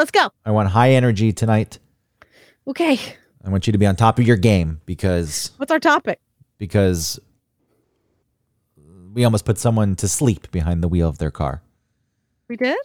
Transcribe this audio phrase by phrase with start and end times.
[0.00, 0.30] let's go.
[0.44, 1.78] I want high energy tonight.
[2.66, 2.98] Okay.
[3.44, 6.20] I want you to be on top of your game because What's our topic?
[6.58, 7.18] because
[9.14, 11.62] we almost put someone to sleep behind the wheel of their car.
[12.48, 12.76] We did?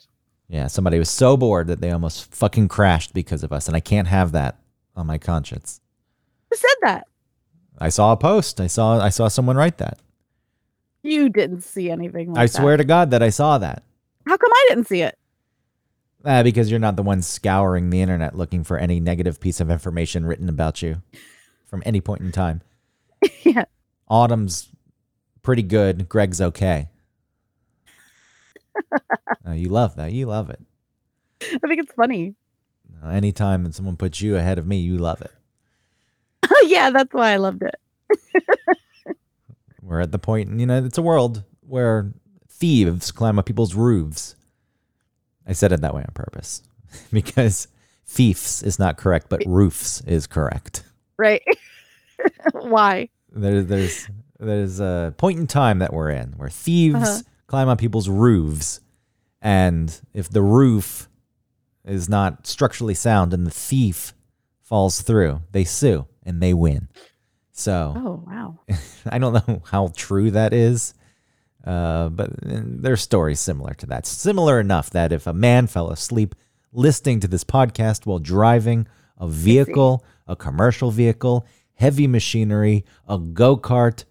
[0.47, 3.79] Yeah, somebody was so bored that they almost fucking crashed because of us, and I
[3.79, 4.59] can't have that
[4.95, 5.81] on my conscience.
[6.49, 7.07] Who said that?
[7.79, 8.61] I saw a post.
[8.61, 9.99] I saw I saw someone write that.
[11.03, 12.53] You didn't see anything like I that.
[12.53, 13.83] swear to God that I saw that.
[14.25, 15.17] How come I didn't see it?
[16.25, 19.69] Ah, because you're not the one scouring the internet looking for any negative piece of
[19.69, 21.01] information written about you
[21.65, 22.61] from any point in time.
[23.43, 23.65] yeah.
[24.09, 24.69] Autumn's
[25.43, 26.09] pretty good.
[26.09, 26.89] Greg's okay.
[29.47, 30.11] Uh, you love that.
[30.11, 30.59] You love it.
[31.41, 32.33] I think it's funny.
[33.03, 35.31] Uh, anytime that someone puts you ahead of me, you love it.
[36.49, 37.75] Oh, yeah, that's why I loved it.
[39.81, 42.11] We're at the point, you know, it's a world where
[42.49, 44.35] thieves climb up people's roofs.
[45.47, 46.63] I said it that way on purpose
[47.11, 47.67] because
[48.05, 50.83] thieves is not correct, but roofs is correct.
[51.17, 51.43] Right.
[52.53, 53.09] why?
[53.31, 54.07] There, there's
[54.39, 57.21] there's a point in time that we're in where thieves Uh-huh.
[57.47, 58.79] climb on people's roofs,
[59.41, 61.09] and if the roof
[61.85, 64.13] is not structurally sound and the thief
[64.63, 66.87] falls through, they sue and they win.
[67.51, 68.59] So Oh, wow.
[69.09, 70.93] I don't know how true that is,
[71.65, 74.05] uh, but uh, there's stories similar to that.
[74.05, 76.35] Similar enough that if a man fell asleep
[76.71, 83.57] listening to this podcast while driving a vehicle, a commercial vehicle, heavy machinery, a go
[83.57, 84.03] kart,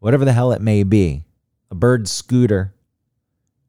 [0.00, 1.24] whatever the hell it may be,
[1.70, 2.74] a bird scooter,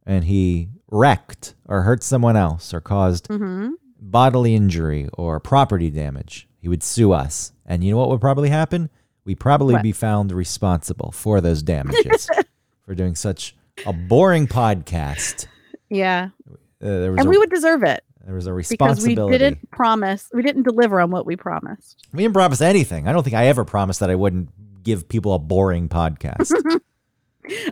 [0.06, 3.74] and he wrecked or hurt someone else or caused Mm-hmm.
[4.00, 7.52] bodily injury or property damage, he would sue us.
[7.66, 8.90] And you know what would probably happen?
[9.26, 9.84] We'd probably What?
[9.84, 12.28] be found responsible for those damages
[12.90, 15.46] for doing such a boring podcast.
[15.92, 16.30] Yeah.
[16.50, 19.16] Uh, there, was And a, we would deserve it there was a responsibility.
[19.16, 22.08] because we didn't promise, we didn't deliver on what we promised.
[22.14, 23.08] we didn't promise anything.
[23.08, 24.50] I don't think I ever promised that I wouldn't
[24.84, 26.52] give people a boring podcast.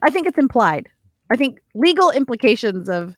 [0.04, 0.88] I think it's implied.
[1.32, 3.16] I think legal implications of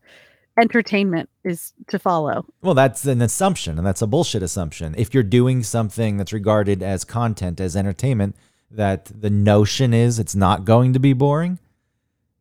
[0.57, 2.45] entertainment is to follow.
[2.61, 4.95] well, that's an assumption, and that's a bullshit assumption.
[4.97, 8.37] If you're doing something that's regarded as content, as entertainment,
[8.71, 11.59] that the notion is it's not going to be boring,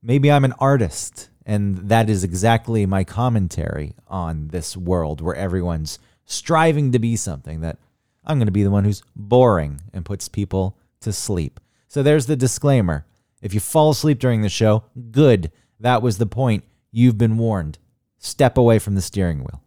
[0.03, 5.99] maybe I'm an artist and that is exactly my commentary on this world where everyone's
[6.27, 7.79] striving to be something that
[8.23, 11.59] I'm going to be the one who's boring and puts people to sleep.
[11.89, 13.07] So there's the disclaimer.
[13.41, 15.51] If you fall asleep during the show, good.
[15.81, 16.65] That was the point.
[16.93, 17.79] You've been warned.
[18.19, 19.63] Step away from the steering wheel.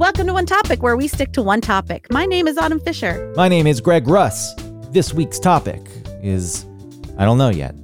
[0.00, 2.06] Welcome to One Topic, where we stick to one topic.
[2.10, 3.30] My name is Autumn Fisher.
[3.36, 4.54] My name is Greg Russ.
[4.92, 5.82] This week's topic
[6.22, 6.64] is
[7.18, 7.74] I don't know yet.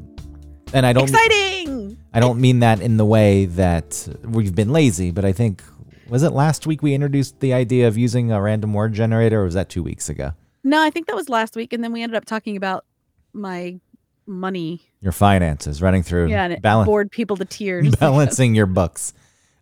[0.73, 1.99] And I don't Exciting!
[2.15, 5.63] I don't mean that in the way that we've been lazy, but I think
[6.09, 9.45] was it last week we introduced the idea of using a random word generator or
[9.45, 10.33] was that 2 weeks ago?
[10.65, 12.87] No, I think that was last week, and then we ended up talking about
[13.35, 13.79] my
[14.27, 14.81] money.
[15.03, 17.95] Your finances running through Yeah, and it balan- bored people to tears.
[18.01, 19.13] balancing your books.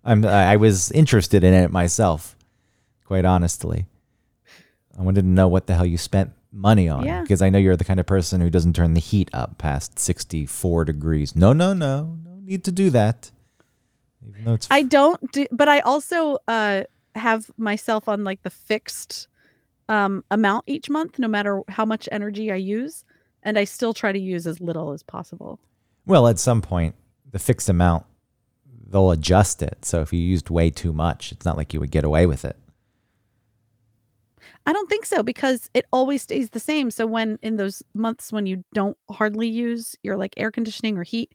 [0.05, 2.37] I'm I was interested in it myself,
[3.05, 3.87] quite honestly.
[4.99, 7.23] I wanted to know what the hell you spent money on Yeah.
[7.23, 9.99] because I know you're the kind of person who doesn't turn the heat up past
[9.99, 11.35] 64 degrees.
[11.35, 12.17] No, no, no.
[12.25, 13.31] No need to do that.
[14.27, 16.85] Even though it's I don't do, but I also uh
[17.15, 19.29] have myself on like the fixed
[19.89, 23.05] um amount each month, no matter how much energy I use,
[23.43, 25.59] and I still try to use as little as possible.
[26.07, 26.95] Well, at some point,
[27.31, 28.07] the fixed amount,
[28.89, 29.85] they'll adjust it.
[29.85, 32.45] So if you used way too much, it's not like you would get away with
[32.45, 32.57] it.
[34.67, 36.91] I don't think so because it always stays the same.
[36.91, 41.03] So when in those months when you don't hardly use your like air conditioning or
[41.03, 41.35] heat,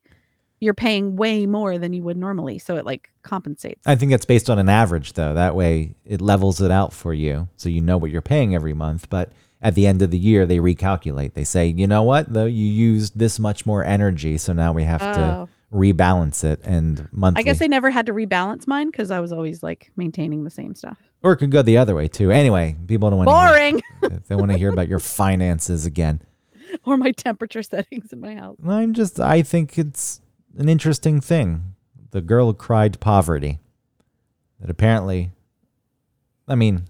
[0.62, 2.60] you're paying way more than you would normally.
[2.60, 3.82] So it like compensates.
[3.86, 5.34] I think that's based on an average, though.
[5.34, 7.48] That way it levels it out for you.
[7.56, 9.10] So you know what you're paying every month.
[9.10, 11.34] But at the end of the year, they recalculate.
[11.34, 14.38] They say, you know what, though, you used this much more energy.
[14.38, 15.50] So now we have to Oh.
[15.72, 17.42] rebalance it and monthly.
[17.42, 20.50] I guess I never had to rebalance mine because I was always like maintaining the
[20.50, 20.98] same stuff.
[21.24, 22.32] Or it could go the other way, too.
[22.32, 23.82] Anyway, people don't want to Boring.
[24.02, 26.22] hear, they want to hear about your finances again.
[26.86, 28.58] or my temperature settings in my house.
[28.66, 30.22] I'm just, I think it's
[30.58, 31.76] an interesting thing.
[32.12, 33.60] The girl who cried poverty.
[34.60, 35.32] That apparently,
[36.48, 36.84] I mean,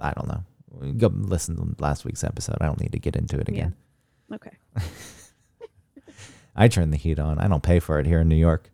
[0.00, 0.92] I don't know.
[0.96, 2.56] Go listen to last week's episode.
[2.60, 3.74] I don't need to get into it again.
[4.32, 4.52] Okay.
[6.54, 7.38] I turn the heat on.
[7.38, 8.70] I don't pay for it here in New York.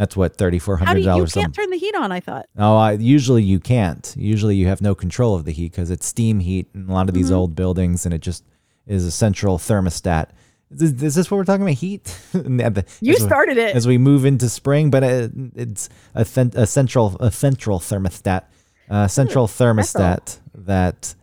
[0.00, 1.32] That's what thirty four hundred you, you dollars.
[1.34, 2.10] can't turn the heat on?
[2.10, 2.46] I thought.
[2.56, 4.14] Oh, I, usually you can't.
[4.16, 7.08] Usually you have no control of the heat because it's steam heat in a lot
[7.10, 7.34] of these Mhm.
[7.34, 8.42] old buildings, and it just
[8.86, 10.28] is a central thermostat
[10.70, 11.74] Is, is this what we're talking about?
[11.74, 12.04] Heat?
[12.32, 13.76] The- You as we- started it.
[13.76, 18.44] as we move into spring, but uh, it's a, th- a central a central thermostat,
[18.88, 21.14] uh, central thermostat that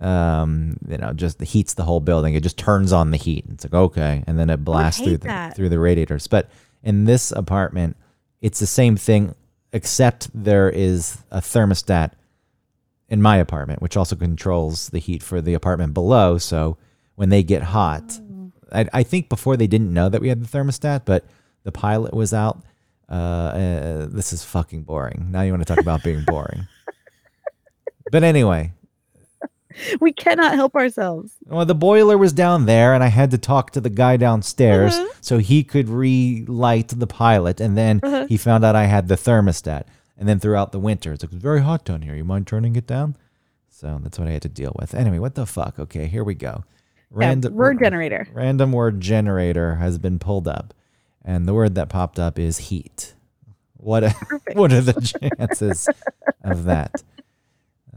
[0.00, 2.34] um, you know just heats the whole building.
[2.34, 3.44] It just turns on the heat.
[3.52, 5.56] It's like okay, and then it blasts through the, that.
[5.56, 6.26] through the radiators.
[6.28, 6.48] But
[6.82, 7.96] in this apartment,
[8.40, 9.34] it's the same thing,
[9.72, 12.12] except there is a thermostat
[13.08, 16.38] in my apartment, which also controls the heat for the apartment below.
[16.38, 16.78] So
[17.16, 18.18] when they get hot,
[18.72, 21.24] I, I think before they didn't know that we had the thermostat, but
[21.64, 22.62] the pilot was out.
[23.08, 25.28] Uh, uh, this is fucking boring.
[25.30, 26.68] Now you want to talk about being boring.
[28.12, 28.72] but anyway,
[30.00, 31.32] we cannot help ourselves.
[31.46, 34.94] well, the boiler was down there, and I had to talk to the guy downstairs
[34.94, 35.08] Uh-huh.
[35.20, 37.60] so he could relight the pilot.
[37.60, 38.26] And then Uh-huh.
[38.28, 39.84] he found out I had the thermostat.
[40.18, 42.14] And then throughout the winter, it's like, it's very hot down here.
[42.14, 43.16] You mind turning it down?
[43.70, 44.94] So that's what I had to deal with.
[44.94, 45.78] Anyway, what the fuck?
[45.78, 46.64] Okay, here we go.
[47.18, 48.28] Yeah, word generator.
[48.32, 50.74] Random word generator has been pulled up,
[51.24, 53.14] and the word that popped up is heat.
[53.78, 54.10] What a,
[54.52, 54.92] what are the
[55.38, 55.88] chances
[56.44, 57.02] of that?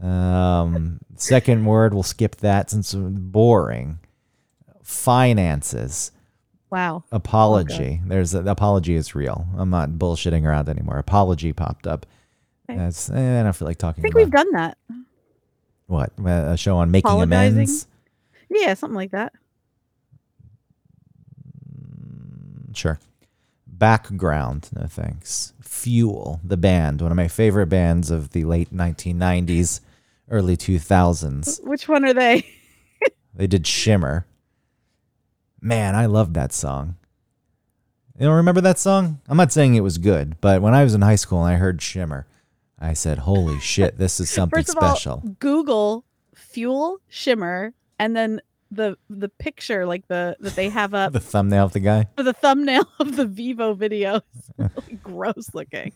[0.04, 3.98] Um, second word, we'll skip that since it's boring.
[4.82, 6.12] Finances.
[6.70, 7.04] Wow.
[7.10, 8.00] Apology.
[8.04, 9.46] There's a, the apology is real.
[9.56, 10.98] I'm not bullshitting around anymore.
[10.98, 12.04] Apology popped up.
[12.68, 12.78] Okay.
[12.78, 14.76] That's eh, I don't feel like talking I think we've done that.
[15.86, 17.86] what a show on making amends.
[18.50, 19.32] Yeah, something like that.
[22.74, 22.98] Sure.
[23.66, 25.52] Background, no thanks.
[25.60, 29.80] Fuel, the band, one of my favorite bands of the late 1990s,
[30.30, 31.62] early 2000s.
[31.64, 32.46] Which one are they?
[33.36, 34.26] They did Shimmer.
[35.60, 36.94] Man, I loved that song.
[38.16, 39.20] You don't remember that song?
[39.28, 41.58] I'm not saying it was good, but when I was in high school and I
[41.58, 42.28] heard Shimmer,
[42.78, 46.04] I said, "Holy shit, this is something First of special." all, Google
[46.36, 51.64] fuel shimmer and then the the picture like the that they have up the thumbnail
[51.64, 52.06] of the guy.
[52.16, 54.20] for the thumbnail of the Vevo video.
[54.58, 55.92] Really gross looking.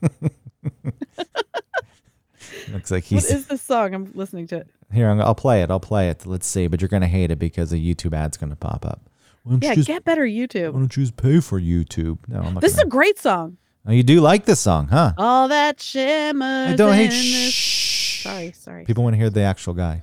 [2.72, 3.94] Looks like what he's is this song?
[3.94, 4.70] I'm listening to it.
[4.92, 5.08] here.
[5.08, 5.70] I'm, I'll play it.
[5.70, 6.26] I'll play it.
[6.26, 9.08] Let's see, but you're gonna hate it because a YouTube ad's gonna pop up.
[9.46, 10.72] Yeah, you just, get better YouTube.
[10.72, 12.18] why don't you just pay for YouTube?
[12.28, 12.60] No, I'm not.
[12.60, 13.56] This is a great song.
[13.86, 15.12] oh, you do like this song, huh?
[15.16, 16.66] All that shimmer.
[16.68, 17.12] I don't hate.
[17.12, 18.22] Shh.
[18.22, 18.84] Sorry, sorry.
[18.84, 20.02] People want to hear the actual guy.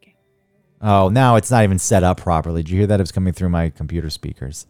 [0.00, 0.14] Okay.
[0.80, 2.62] Oh, now it's not even set up properly.
[2.62, 3.00] Did you hear that?
[3.00, 4.66] It was coming through my computer speakers.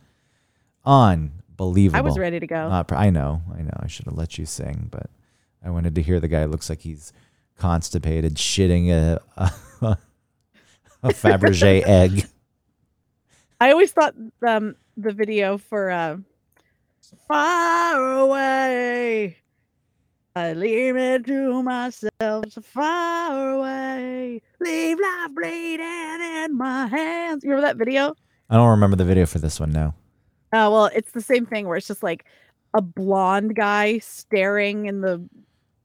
[0.84, 1.98] Unbelievable.
[1.98, 2.68] I was ready to go.
[2.68, 3.42] Not pr- I know.
[3.54, 3.76] I know.
[3.80, 5.10] I should have let you sing, but
[5.66, 6.44] I wanted to hear the guy.
[6.44, 7.12] Looks like he's
[7.58, 9.50] constipated, shitting a a,
[11.02, 12.26] a Fabergé egg.
[13.60, 14.14] I always thought
[14.46, 16.18] um the video for uh
[17.28, 19.36] Far away.
[20.34, 24.42] I leave it to myself so far away.
[24.60, 27.42] Leave life bleeding in my hands.
[27.42, 28.14] You remember that video?
[28.50, 29.94] I don't remember the video for this one now.
[30.52, 32.24] Oh well, it's the same thing where it's just like
[32.74, 35.26] a blonde guy staring in the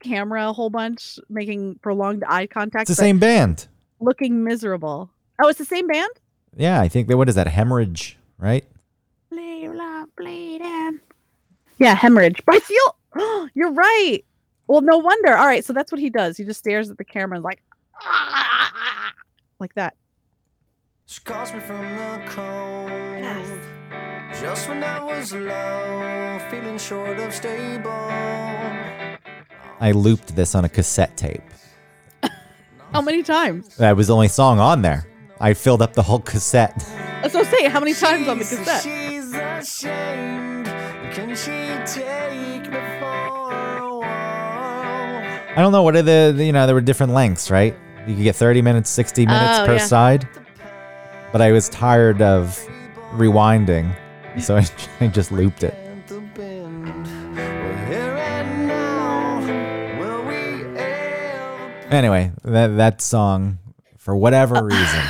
[0.01, 3.67] camera a whole bunch, making prolonged eye contact, It's the same band.
[3.99, 5.09] looking miserable.
[5.41, 6.09] Oh, it's the same band?
[6.55, 7.17] Yeah, I think that.
[7.17, 7.47] What is that?
[7.47, 8.65] Hemorrhage, right?
[9.31, 9.71] Leave
[10.17, 10.99] bleeding.
[11.77, 12.41] Yeah, hemorrhage.
[12.45, 14.19] But I feel you're right.
[14.67, 15.35] Well, no wonder.
[15.35, 16.37] All right, so that's what he does.
[16.37, 17.61] He just stares at the camera and like
[19.59, 19.95] like that.
[21.05, 23.59] She calls me from the cold.
[24.39, 27.91] Just when I was low, feeling short of stable.
[29.81, 31.41] I looped this on a cassette tape.
[32.93, 33.75] How many times?
[33.77, 35.07] That was the only song on there.
[35.39, 36.77] I filled up the whole cassette.
[37.21, 37.71] That's what I'm saying.
[37.71, 38.83] How many times on the She's- cassette?
[38.83, 40.67] She's ashamed.
[41.13, 43.05] Can she take me for
[43.77, 44.03] a while?
[44.03, 47.75] I don't know what are the the- you know there were different lengths, right?
[48.07, 49.85] You could get 30 minutes, 60 minutes Oh, per yeah.
[49.85, 50.27] side.
[51.31, 52.57] But I was tired of
[53.13, 53.95] rewinding,
[54.39, 54.65] so I,
[54.99, 55.75] I just looped it.
[61.91, 63.57] Anyway, that that song,
[63.97, 65.01] for whatever reason,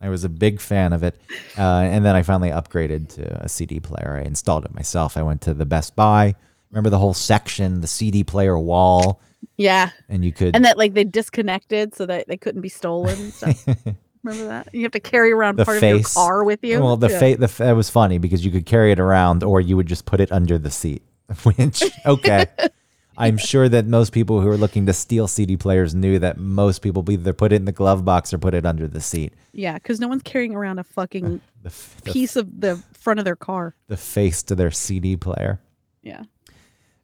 [0.00, 1.20] I was a big fan of it,
[1.58, 4.20] uh, and then I finally upgraded to a CD player.
[4.22, 5.16] I installed it myself.
[5.16, 6.34] I went to the Best Buy.
[6.70, 9.20] Remember the whole section, the CD player wall,
[9.58, 9.90] Yeah.
[10.08, 13.32] and you could And that like they disconnected so that they couldn't be stolen.
[14.22, 14.68] Remember that?
[14.72, 16.14] You have to carry around The part of your face.
[16.14, 16.80] car with you.
[16.80, 17.18] Well, the Yeah.
[17.18, 20.06] fa- the that was funny because you could carry it around, or you would just
[20.06, 21.02] put it under the seat.
[21.42, 22.46] Which okay,
[23.22, 26.80] I'm sure that most people who are looking to steal CD players knew that most
[26.82, 29.32] people either put it in the glove box or put it under the seat.
[29.52, 33.20] Yeah, because no one's carrying around a fucking The f- the, piece of the front
[33.20, 33.74] of their car.
[33.86, 35.60] the face to their CD player.
[36.02, 36.22] Yeah.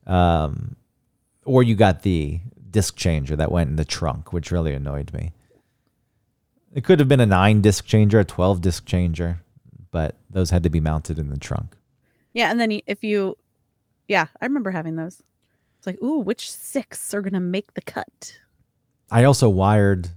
[0.06, 0.74] Um,
[1.44, 5.32] or you got the disc changer that went in the trunk, which really annoyed me.
[6.74, 9.40] It could have been a nine disc changer, a twelve disc changer,
[9.90, 11.76] but those had to be mounted in the trunk.
[12.34, 13.38] Yeah, and then if you,
[14.08, 15.22] yeah, I remember having those.
[15.78, 18.38] It's like, ooh, which six are gonna make the cut?
[19.10, 20.10] I also wired.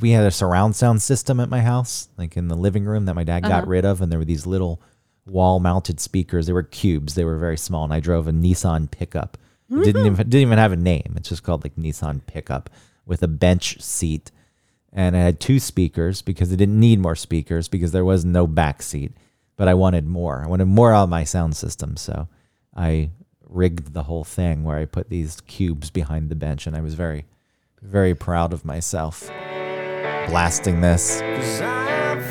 [0.00, 3.14] We had a surround sound system at my house, like in the living room that
[3.14, 3.70] my dad got Uh-huh.
[3.70, 4.80] rid of, and there were these little
[5.26, 6.46] wall-mounted speakers.
[6.46, 7.14] They were cubes.
[7.14, 9.38] They were very small, and I drove a Nissan pickup.
[9.70, 11.14] It didn't even didn't even have a name.
[11.16, 12.68] It's just called like Nissan pickup
[13.06, 14.30] with a bench seat,
[14.92, 18.46] and I had two speakers because it didn't need more speakers because there was no
[18.46, 19.12] back seat.
[19.56, 20.42] But I wanted more.
[20.42, 22.28] I wanted more out of my sound system, so
[22.76, 23.10] I
[23.54, 26.94] rigged the whole thing where I put these cubes behind the bench, and I was
[26.94, 27.26] very,
[27.80, 29.28] very proud of myself
[30.28, 31.20] blasting this.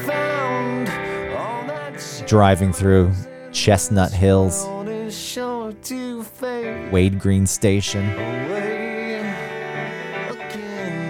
[0.06, 0.90] Found
[1.38, 3.14] all that driving through
[3.52, 8.10] Chestnut Hills, world is sure to fade Wade Green Station.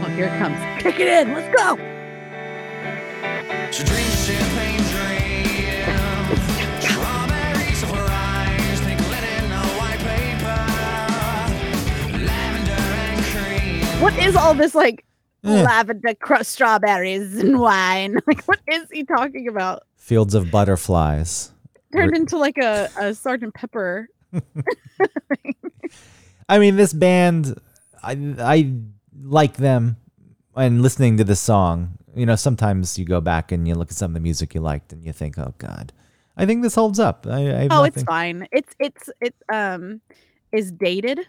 [0.04, 0.58] Oh, here it comes.
[0.82, 1.34] Kick it in.
[1.34, 1.78] Let's go.
[14.02, 15.06] What is all this like
[15.44, 18.18] lavender cr- strawberries and wine?
[18.28, 19.84] Like, what is he talking about?
[19.96, 21.52] Fields of Butterflies.
[21.94, 24.10] Turned Re- into like a, a Sergeant Pepper.
[26.50, 27.60] I mean, this band,
[28.02, 28.74] I, I
[29.22, 29.98] like them
[30.56, 32.00] and listening to the song.
[32.16, 34.62] You know, sometimes you go back and you look at some of the music you
[34.62, 35.94] liked and you think, oh, God,
[36.36, 37.28] I think this holds up.
[37.30, 38.48] I, I Oh, it's fine.
[38.52, 40.02] It's it's it um
[40.52, 41.20] is dated.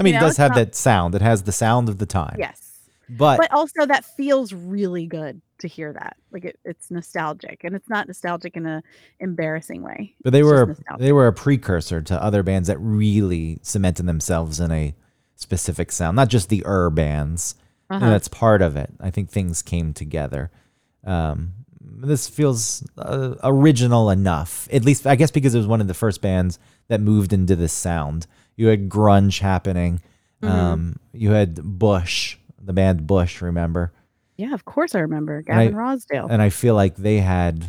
[0.00, 1.14] I mean, you it does have not- that sound.
[1.14, 2.36] It has the sound of the time.
[2.38, 2.66] Yes.
[3.08, 6.16] But, But also that feels really good to hear that.
[6.30, 8.82] Like it, it's nostalgic and it's not nostalgic in a
[9.18, 10.14] embarrassing way.
[10.22, 14.60] But they It's were they were a precursor to other bands that really cemented themselves
[14.60, 14.94] in a
[15.34, 17.56] specific sound, not just the Ur bands.
[17.90, 18.08] Uh-huh.
[18.08, 18.90] that's part of it.
[19.00, 20.52] I think things came together.
[21.04, 25.88] Um, this feels uh, original enough, at least I guess because it was one of
[25.88, 28.28] the first bands that moved into this sound.
[28.60, 30.02] You had grunge happening.
[30.42, 30.54] Mm-hmm.
[30.54, 33.40] Um, you had Bush, the band Bush.
[33.40, 33.90] Remember?
[34.36, 36.28] Yeah, of course I remember And I- Gavin Rossdale.
[36.30, 37.66] and I feel like they had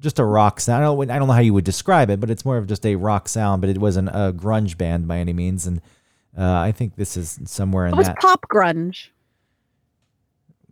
[0.00, 0.84] just a rock sound.
[0.84, 2.84] I don't, I don't know how you would describe it, but it's more of just
[2.84, 3.62] a rock sound.
[3.62, 5.80] But it wasn't a grunge band by any means, and
[6.36, 8.18] uh, I think this is somewhere in it was that.
[8.18, 9.08] pop grunge.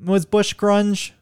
[0.05, 1.13] was Bush grunge?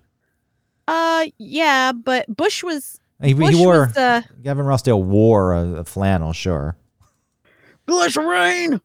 [0.88, 5.80] Uh, yeah, but Bush was He, Bush he wore was uh, Gavin Rossdale wore a,
[5.80, 6.76] a flannel, sure.
[7.90, 8.80] Glycerine.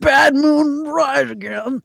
[0.00, 1.82] Bad moon rise again.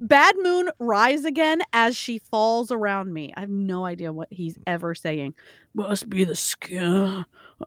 [0.00, 3.32] Bad moon rise again as she falls around me.
[3.36, 5.34] I have no idea what he's ever saying.
[5.72, 7.24] Must be the sky.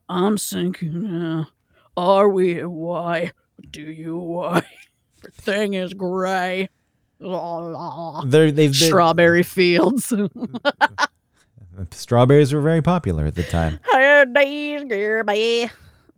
[0.10, 1.48] I'm sinking now.
[1.96, 2.64] Are we?
[2.66, 3.32] Why
[3.72, 4.18] do you?
[4.18, 4.64] Why?
[5.34, 6.70] Thing is gray.
[7.20, 8.24] La, la.
[8.26, 10.14] They're, they've been, Strawberry fields.
[11.92, 13.80] strawberries were very popular at the time.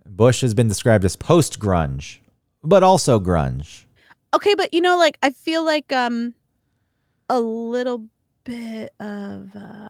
[0.06, 2.20] Bush has been described as post grunge,
[2.64, 3.86] but also grunge.
[4.34, 6.34] okay but you know like i feel like um
[7.30, 8.06] a little
[8.44, 9.88] bit of uh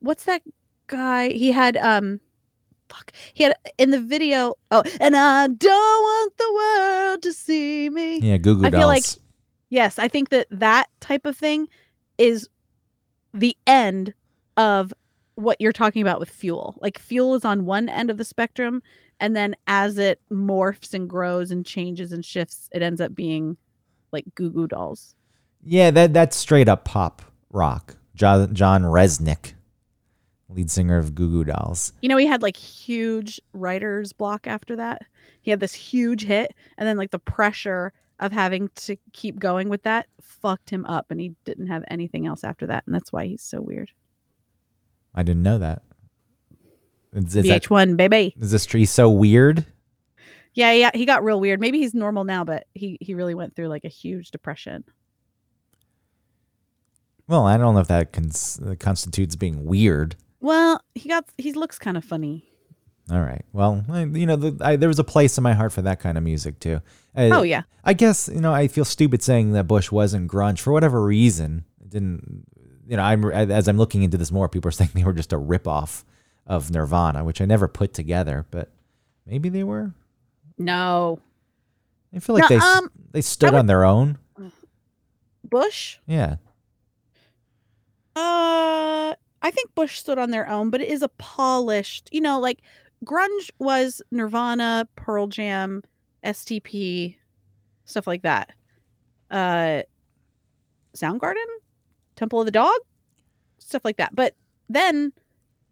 [0.00, 0.42] what's that
[0.86, 1.28] guy?
[1.30, 2.20] He had um
[2.88, 3.12] fuck.
[3.34, 8.18] He had in the video oh and i don't want the world to see me.
[8.20, 9.04] Yeah, Goo Goo I feel like-
[9.70, 11.68] yes i think that that type of thing
[12.16, 12.48] is
[13.34, 14.14] the end
[14.56, 14.94] of
[15.38, 18.82] what you're talking about with fuel like fuel is on one end of the spectrum
[19.20, 23.56] and then as it morphs and grows and changes and shifts it ends up being
[24.12, 25.14] like goo goo dolls
[25.64, 27.96] Yeah, that that's straight up pop rock.
[28.14, 29.52] John, John Rzeznik,
[30.48, 31.92] lead singer of Goo Goo Dolls.
[32.02, 35.02] you know he had like huge writer's block after that
[35.40, 39.68] he had this huge hit and then like the pressure of having to keep going
[39.68, 43.12] with that fucked him up and he didn't have anything else after that and that's
[43.12, 43.90] why he's so weird
[45.14, 45.82] I didn't know that.
[47.12, 49.64] Is, is, that, vh1 baby is this tree so weird?
[50.54, 51.60] Yeah, yeah, he got real weird.
[51.60, 54.84] Maybe he's normal now, but he he really went through like a huge depression.
[57.28, 60.16] Well, I don't know if that cons- constitutes being weird.
[60.40, 62.44] Well, he got he looks kind of funny.
[63.10, 63.44] All right.
[63.52, 65.98] Well, I, you know, the, I, there was a place in my heart for that
[66.00, 66.80] kind of music too.
[67.16, 67.62] Uh, Oh yeah.
[67.84, 71.64] I guess you know I feel stupid saying that Bush wasn't grunge for whatever reason.
[71.80, 72.44] It didn't.
[72.88, 75.32] You know, I'm as I'm looking into this more, people are saying they were just
[75.32, 76.04] a ripoff
[76.46, 78.70] of Nirvana, which I never put together, but
[79.26, 79.92] maybe they were.
[80.56, 81.20] No.
[82.14, 84.16] I feel like No, they um, they stood would- on their own.
[85.44, 85.98] Bush?
[86.06, 86.36] Yeah.
[88.16, 92.40] Uh I think Bush stood on their own, but it is a polished, you know,
[92.40, 92.60] like
[93.04, 95.82] grunge was Nirvana, Pearl Jam,
[96.24, 97.16] STP,
[97.84, 98.52] stuff like that.
[99.30, 99.82] Uh
[100.96, 101.44] Soundgarden?
[102.18, 102.78] Temple of the Dog?
[103.68, 104.14] stuff like that.
[104.14, 104.34] But
[104.68, 105.12] then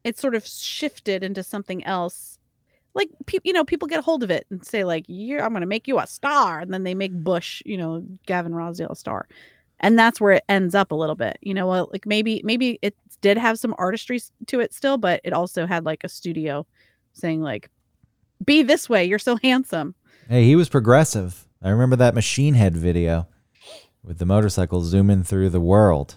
[0.04, 2.38] it sort of shifted into something else.
[2.94, 5.50] Like pe- you know, people get a hold of it and say like, "You're I'm
[5.50, 8.90] going to make you a star," and then they make Bush, you know, Gavin Rossdale
[8.90, 9.28] a star,
[9.80, 11.38] and that's where it ends up a little bit.
[11.42, 15.20] You know, well, like maybe maybe it did have some artistry to it still, but
[15.24, 16.66] it also had like a studio
[17.12, 17.70] saying like,
[18.44, 19.94] "Be this way, you're so handsome."
[20.28, 21.46] Hey, he was progressive.
[21.62, 23.28] I remember that Machine Head video
[24.02, 26.16] with the motorcycle zooming through the world,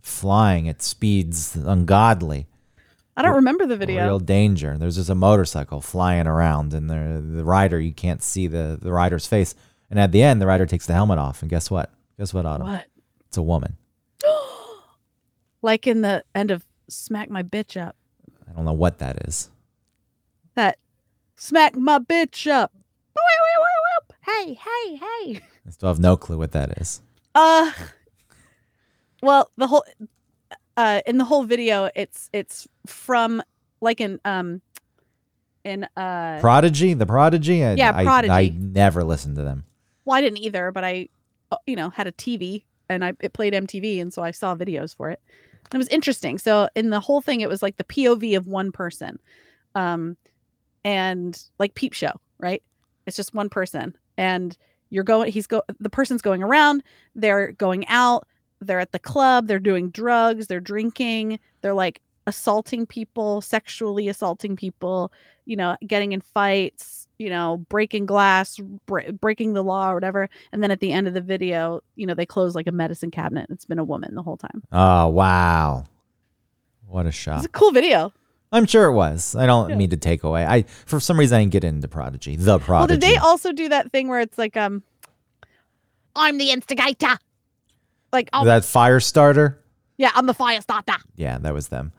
[0.00, 2.46] flying at speeds ungodly.
[3.16, 4.04] I don't remember the video.
[4.04, 4.78] Real danger.
[4.78, 8.92] There's just a motorcycle flying around, and the the rider you can't see the the
[8.92, 9.54] rider's face.
[9.90, 11.90] And at the end, the rider takes the helmet off, and guess what?
[12.18, 12.68] Guess what, Autumn?
[12.68, 12.86] What?
[13.26, 13.76] It's a woman.
[15.62, 17.96] like in the end of Smack My Bitch Up.
[18.48, 19.50] I don't know what that is.
[20.54, 20.78] That
[21.36, 22.72] smack my bitch up.
[24.22, 25.40] Hey, hey, hey.
[25.66, 27.00] I still have no clue what that is.
[27.34, 27.72] Uh
[29.22, 29.84] well, the whole
[30.76, 33.42] uh in the whole video it's it's from
[33.80, 34.60] like in um
[35.64, 37.64] in uh Prodigy, the Prodigy.
[37.64, 39.64] I, Yeah, I, I never listened to them.
[40.04, 41.08] well, I didn't either, but I
[41.50, 44.54] uh, you know, had a TV and I it played MTV and so I saw
[44.54, 45.20] videos for it.
[45.64, 46.38] And it was interesting.
[46.38, 49.18] So in the whole thing it was like the POV of one person.
[49.74, 50.16] Um
[50.84, 52.62] and like peep show, right?
[53.06, 54.56] It's just one person and
[54.88, 56.82] you're going he's go the person's going around,
[57.14, 58.26] they're going out,
[58.60, 64.54] they're at the club, they're doing drugs, they're drinking, they're like assaulting people, sexually assaulting
[64.56, 65.12] people,
[65.46, 70.28] you know, getting in fights, you know, breaking glass, bre- breaking the law or whatever.
[70.52, 73.10] And then at the end of the video, you know, they close like a medicine
[73.10, 73.46] cabinet.
[73.50, 74.62] It's been a woman the whole time.
[74.70, 75.84] Oh wow,
[76.86, 77.38] what a shot.
[77.38, 78.12] It's a cool video.
[78.52, 79.36] I'm sure it was.
[79.36, 79.76] I don't Yeah.
[79.76, 80.44] mean to take away.
[80.44, 82.36] I for some reason I didn't get into Prodigy.
[82.36, 82.92] The Prodigy.
[82.92, 84.82] Well, did they also do that thing where it's like, um,
[86.16, 87.16] I'm the instigator.
[88.12, 89.62] Like, oh, that fire starter?
[89.96, 90.94] yeah, I'm the fire starter.
[91.16, 91.92] Yeah, that was them.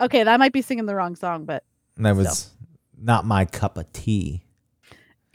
[0.00, 1.64] Okay, that might be singing the wrong song, but
[1.96, 2.50] That was
[3.00, 4.42] not my cup of tea.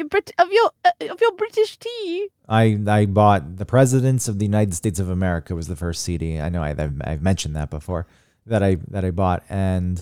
[0.10, 2.30] Brit- of your uh, of your British tea.
[2.48, 6.40] I I bought the Presidents of the United States of America was the first CD.
[6.40, 8.08] I know I, I've, I've mentioned that before
[8.46, 10.02] that I that I bought, and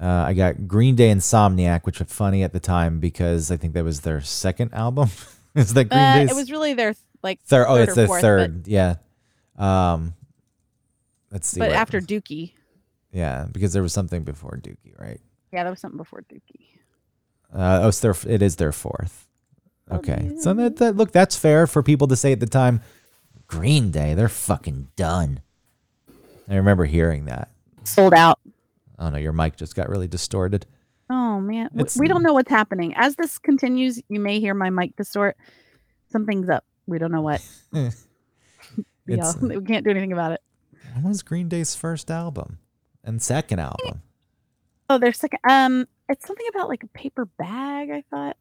[0.00, 3.74] uh, I got Green Day Insomniac, which was funny at the time because I think
[3.74, 5.10] that was their second album.
[5.54, 7.66] Is that Green Uh, Day's it was really their like third?
[7.68, 8.66] Oh, it's their fourth, third.
[8.66, 8.96] yeah.
[9.56, 10.14] Um,
[11.30, 11.60] let's see.
[11.60, 12.52] but after Dookie.
[13.12, 15.20] yeah, because there was something before Dookie, right?
[15.52, 16.66] Yeah, there was something before Dookie.
[17.54, 19.28] Uh, oh, it's their, it is their fourth.
[19.90, 22.80] Oh, Okay, so that, that look, that's fair for people to say at the time.
[23.46, 25.40] Green Day, they're fucking done.
[26.48, 27.50] I remember hearing that.
[27.84, 28.40] Sold out.
[28.98, 30.66] Oh no, your mic just got really distorted.
[31.10, 32.94] Oh man, It's- we don't know what's happening.
[32.96, 35.36] As this continues, you may hear my mic distort.
[36.10, 36.64] Something's up.
[36.86, 37.42] We don't know what.
[39.06, 40.40] yeah, we can't do anything about it.
[40.94, 42.58] What was Green Day's first album
[43.02, 44.02] and second album?
[44.88, 45.40] Oh, there's second.
[45.48, 47.90] Um, it's something about like a paper bag.
[47.90, 48.36] I thought.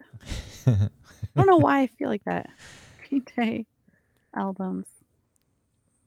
[0.68, 0.90] I
[1.36, 2.50] don't know why I feel like that.
[3.10, 3.66] Green Day
[4.36, 4.88] albums.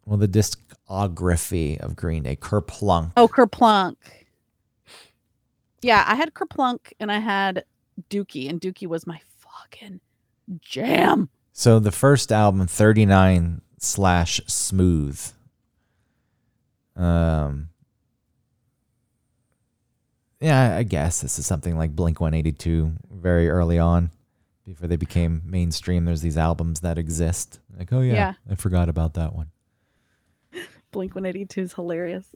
[0.05, 3.13] well, the discography of Green Day, Kerplunk.
[3.17, 3.97] Oh, Kerplunk.
[5.83, 7.65] Yeah, I had Kerplunk and I had
[8.11, 10.01] Dookie, and Dookie was my fucking
[10.61, 11.29] jam.
[11.53, 15.21] So the first album, 39 slash smooth.
[16.97, 17.69] Um,
[20.41, 24.11] yeah, I guess this is something like Blink 182 very early on
[24.67, 26.05] before they became mainstream.
[26.05, 27.61] There's these albums that exist.
[27.77, 28.33] Like, oh, yeah, Yeah.
[28.51, 29.51] I forgot about that one.
[30.91, 32.27] Blink 182 is hilarious.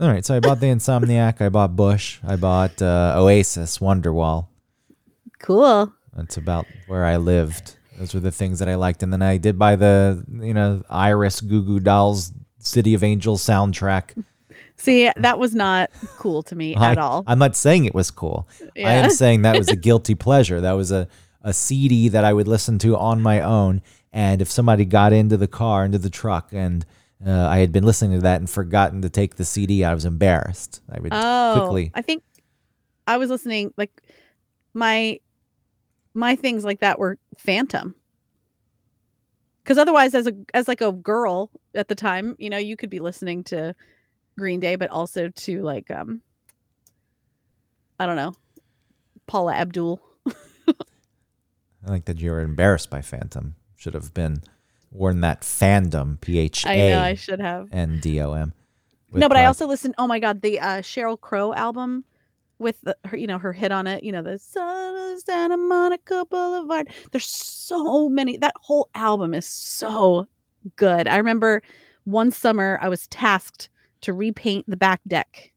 [0.00, 4.46] All right, so I bought the Insomniac, I bought Bush, I bought uh, Oasis, Wonderwall.
[5.38, 5.92] Cool.
[6.14, 7.76] That's about where I lived.
[8.00, 10.82] Those were the things that I liked, and then I did buy the you know
[10.88, 14.24] Iris Goo Goo Dolls City of Angels soundtrack.
[14.78, 17.24] See, that was not cool to me I, at all.
[17.26, 18.48] I'm not saying it was cool.
[18.74, 20.62] I am saying that was a guilty pleasure.
[20.62, 21.08] That was a
[21.42, 23.82] a CD that I would listen to on my own,
[24.14, 26.86] and if somebody got into the car, into the truck, and
[27.26, 30.06] uh, I had been listening to that and forgotten to take the CD, I was
[30.06, 30.80] embarrassed.
[30.90, 31.90] I would Oh, quickly.
[31.92, 32.22] I think
[33.06, 34.02] I was listening like
[34.72, 35.20] my
[36.14, 37.94] my things like that were Phantom.
[39.64, 42.90] Cuz otherwise as a as like a girl at the time, you know, you could
[42.90, 43.74] be listening to
[44.38, 46.22] Green Day but also to like um
[47.98, 48.34] I don't know,
[49.26, 50.00] Paula Abdul.
[50.68, 53.56] I think that you were embarrassed by Phantom.
[53.76, 54.42] Should have been
[54.90, 56.20] worn that fandom.
[56.20, 57.68] P H I know I should have.
[57.72, 58.52] N D O M.
[59.10, 62.04] with No, but I also listened oh my god, the uh Sheryl Crow album
[62.60, 65.56] with the, her, you know, her hit on it, you know, the Son of Santa
[65.56, 66.90] Monica Boulevard.
[67.10, 68.36] There's so many.
[68.36, 70.28] That whole album is so
[70.76, 71.08] good.
[71.08, 71.62] I remember
[72.04, 73.70] one summer I was tasked
[74.02, 75.52] to repaint the back deck.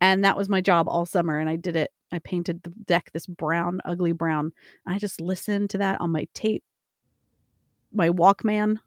[0.00, 1.38] And that was my job all summer.
[1.38, 1.90] And I did it.
[2.12, 4.52] I painted the deck this brown, ugly brown.
[4.86, 6.62] I just listened to that on my tape,
[7.92, 8.78] my Walkman,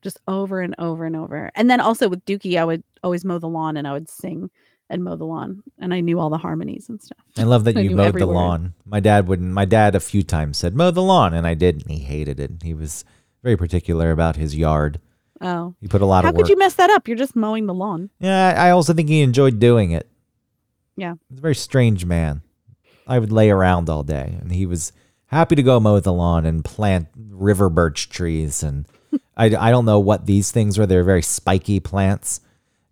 [0.00, 1.50] just over and over and over.
[1.54, 4.50] And then also with Dookie, I would always mow the lawn and I would sing
[4.90, 5.62] and mow the lawn.
[5.78, 7.18] And I knew all the harmonies and stuff.
[7.36, 8.74] I love that I you mowed the lawn.
[8.84, 9.52] My dad wouldn't.
[9.52, 12.40] My dad a few times said mow the lawn, and I did, and he hated
[12.40, 12.50] it.
[12.62, 13.04] He was
[13.42, 15.00] very particular about his yard.
[15.40, 15.74] Oh.
[15.80, 16.36] He put a lot How of.
[16.36, 17.06] How could you mess that up?
[17.06, 18.10] You're just mowing the lawn.
[18.18, 20.08] Yeah, I I also think he enjoyed doing it.
[20.96, 21.14] Yeah.
[21.28, 22.42] He's a very strange man.
[23.06, 24.92] I would lay around all day, and he was
[25.26, 28.62] happy to go mow the lawn and plant river birch trees.
[28.62, 28.86] And
[29.36, 30.86] I, I don't know what these things were.
[30.86, 32.40] They're very spiky plants.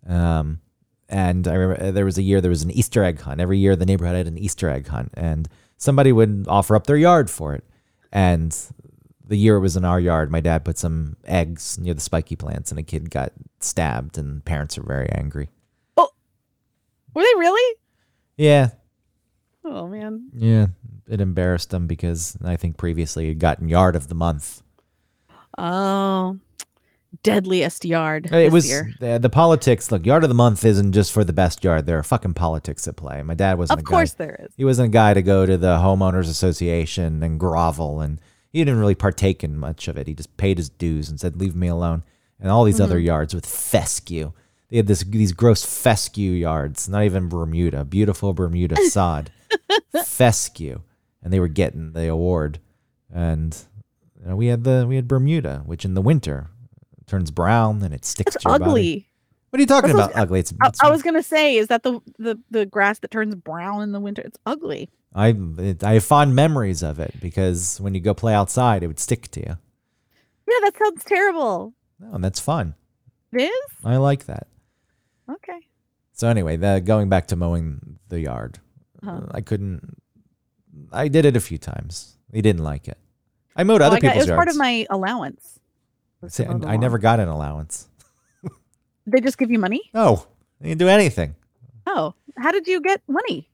[0.07, 0.61] Um,
[1.09, 3.39] and I remember uh, there was a year there was an Easter egg hunt.
[3.41, 6.97] Every year the neighborhood had an Easter egg hunt, and somebody would offer up their
[6.97, 7.63] yard for it.
[8.11, 8.55] And
[9.25, 12.35] the year it was in our yard, my dad put some eggs near the spiky
[12.35, 15.49] plants, and a kid got stabbed, and parents were very angry.
[15.97, 16.09] Oh,
[17.13, 17.75] were they really?
[18.37, 18.69] Yeah,
[19.65, 20.29] Oh man.
[20.33, 20.67] yeah,
[21.09, 24.61] it embarrassed them because I think previously he'd gotten yard of the month.
[25.57, 26.37] Oh.
[27.23, 28.25] Deadliest yard.
[28.27, 28.93] It this was year.
[28.99, 29.91] the, the politics.
[29.91, 31.85] Look, yard of the month isn't just for the best yard.
[31.85, 33.21] There are fucking politics at play.
[33.23, 33.79] My dad wasn't.
[33.79, 34.53] Of a course guy, there is.
[34.57, 38.19] he wasn't a guy to go to the homeowners association and grovel, and
[38.51, 40.07] he didn't really partake in much of it.
[40.07, 42.03] He just paid his dues and said, "Leave me alone."
[42.39, 43.07] And all these other mm-hmm.
[43.07, 44.33] yards with fescue.
[44.69, 49.31] They had this these gross fescue yards, not even Bermuda, beautiful Bermuda sod,
[50.03, 50.81] fescue,
[51.23, 52.59] and they were getting the award.
[53.13, 53.57] And
[54.19, 56.49] you know, we had the we had Bermuda, which in the winter
[57.07, 58.69] turns brown and it sticks It's to your body.
[58.69, 59.07] ugly.
[59.49, 60.21] What are you talking That's about?
[60.21, 60.39] Ugly.
[60.41, 63.33] It's, I, it's I was gonna say, is that the, the the grass that turns
[63.33, 64.21] brown in the winter?
[64.23, 64.89] It's ugly.
[65.15, 68.87] I it, I have fond memories of it because when you go play outside, it
[68.87, 69.57] would stick to you.
[70.49, 71.73] Yeah, that sounds terrible.
[72.03, 72.75] Oh, and that's fun.
[73.33, 73.71] It is?
[73.83, 74.47] I like that.
[75.29, 75.59] Okay.
[76.13, 78.59] So anyway, the, going back to mowing the yard,
[79.01, 79.21] Uh-huh.
[79.31, 79.97] I couldn't.
[80.91, 82.17] I did it a few times.
[82.33, 82.97] He didn't like it.
[83.55, 84.37] I mowed Well, other I got, it was yards.
[84.37, 85.56] part of my allowance.
[86.21, 87.87] Was See, to mow the I, never got an allowance.
[89.09, 89.81] They just give you money?
[89.93, 90.25] No,
[90.61, 91.35] I didn't do anything.
[91.85, 93.49] Oh, how did you get money?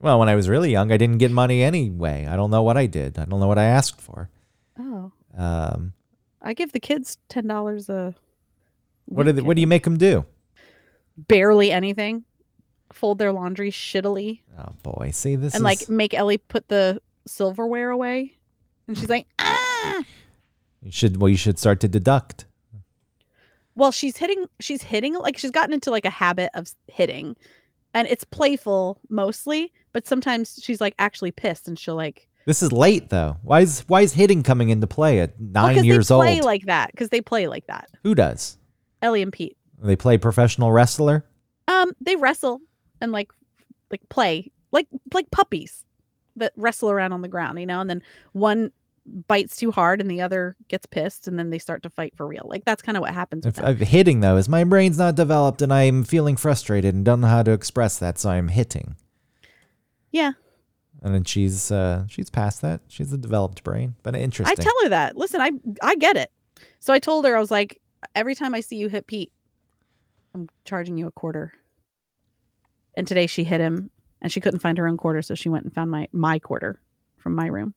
[0.00, 2.26] Well, when I was really young, I didn't get money anyway.
[2.26, 3.18] I don't know what I did.
[3.18, 4.30] I don't know what I asked for.
[4.78, 5.92] Oh, Um,
[6.40, 8.14] I give the kids ten dollars a.
[9.04, 10.24] what do they, what do you make them do?
[11.16, 12.24] Barely anything.
[12.92, 17.02] Fold their laundry shittily Oh boy, see this and is like make Ellie put the
[17.26, 18.32] silverware away,
[18.86, 20.02] and she's like, ah.
[20.86, 22.46] You should well you should start to deduct.
[23.74, 24.46] Well, she's hitting.
[24.60, 27.36] She's hitting like she's gotten into like a habit of hitting,
[27.92, 29.72] and it's playful mostly.
[29.92, 33.36] But sometimes she's like actually pissed, and she'll like This is late though.
[33.42, 36.44] Why is why is hitting coming into play at well, years they play old?
[36.44, 37.90] like that because they play like that.
[38.04, 38.56] Who does?
[39.02, 39.56] Ellie and Pete.
[39.82, 41.26] They play professional wrestler.
[41.68, 42.60] Um, they wrestle
[43.00, 43.30] and like
[43.90, 45.84] like play like like puppies
[46.36, 48.70] that wrestle around on the ground, you know, and then one
[49.06, 52.26] bites too hard and the other gets pissed and then they start to fight for
[52.26, 52.44] real.
[52.46, 55.62] Like that's kind of what happens If, uh, hitting though is my brain's not developed
[55.62, 58.96] and I'm feeling frustrated and don't know how to express that, so I'm hitting.
[60.10, 60.32] Yeah.
[61.02, 62.80] And then she's uh she's past that.
[62.88, 64.56] She's a developed brain, but interesting.
[64.58, 65.16] I tell her that.
[65.16, 66.32] Listen, I I get it.
[66.80, 67.80] So I told her I was like,
[68.14, 69.32] every time I see you hit Pete,
[70.34, 71.52] I'm charging you a quarter.
[72.94, 73.90] And today she hit him
[74.22, 76.80] and she couldn't find her own quarter, so she went and found my my quarter
[77.18, 77.74] from my room.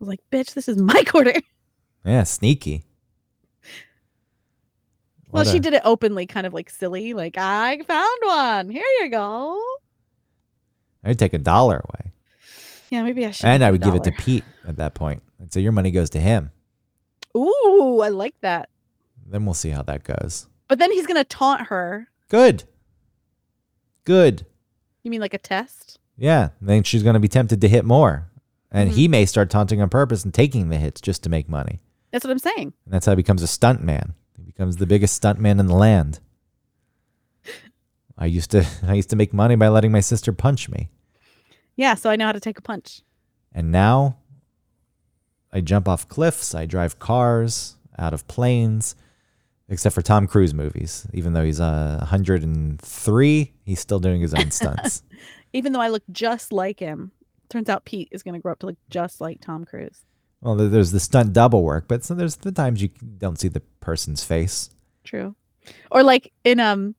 [0.00, 1.32] I was like, bitch, this is my quarter.
[2.04, 2.84] yeah, sneaky.
[5.30, 8.70] Well, What she a- did it openly, kind of like silly, like I found one.
[8.70, 9.60] Here you go.
[11.04, 12.12] I'd take a dollar away.
[12.90, 13.46] Yeah, maybe I should.
[13.46, 14.12] And I would give it to.
[14.12, 15.22] Pete at that point.
[15.38, 16.50] And so your money goes to him.
[17.36, 18.70] Ooh, I like that.
[19.26, 20.46] Then we'll see how that goes.
[20.68, 22.08] But then he's gonna taunt her.
[22.28, 22.64] Good.
[24.04, 24.46] Good.
[25.02, 25.98] You mean like a test?
[26.16, 26.48] Yeah.
[26.62, 28.27] Then she's going to be tempted to hit more.
[28.70, 28.94] And Mhm.
[28.94, 31.80] he may start taunting on purpose and taking the hits just to make money.
[32.10, 32.72] That's what I'm saying.
[32.84, 34.14] And that's how he becomes a stunt man.
[34.36, 36.20] He becomes the biggest stunt man in the land.
[38.16, 40.88] I used to I used to make money by letting my sister punch me.
[41.76, 43.02] Yeah, so I know how to take a punch.
[43.52, 44.16] And now
[45.52, 48.94] I jump off cliffs, I drive cars out of planes,
[49.68, 51.06] except for Tom Cruise movies.
[51.14, 55.02] Even though he's uh, 103, he's still doing his own stunts.
[55.52, 57.12] Even though I look just like him,
[57.48, 60.00] turns out Pete is gonna grow up to look just like Tom Cruise.
[60.40, 63.60] well, there's the stunt double work, but so there's the times you don't see the
[63.80, 64.70] person's face.
[65.04, 65.34] True.
[65.90, 66.94] Or like in um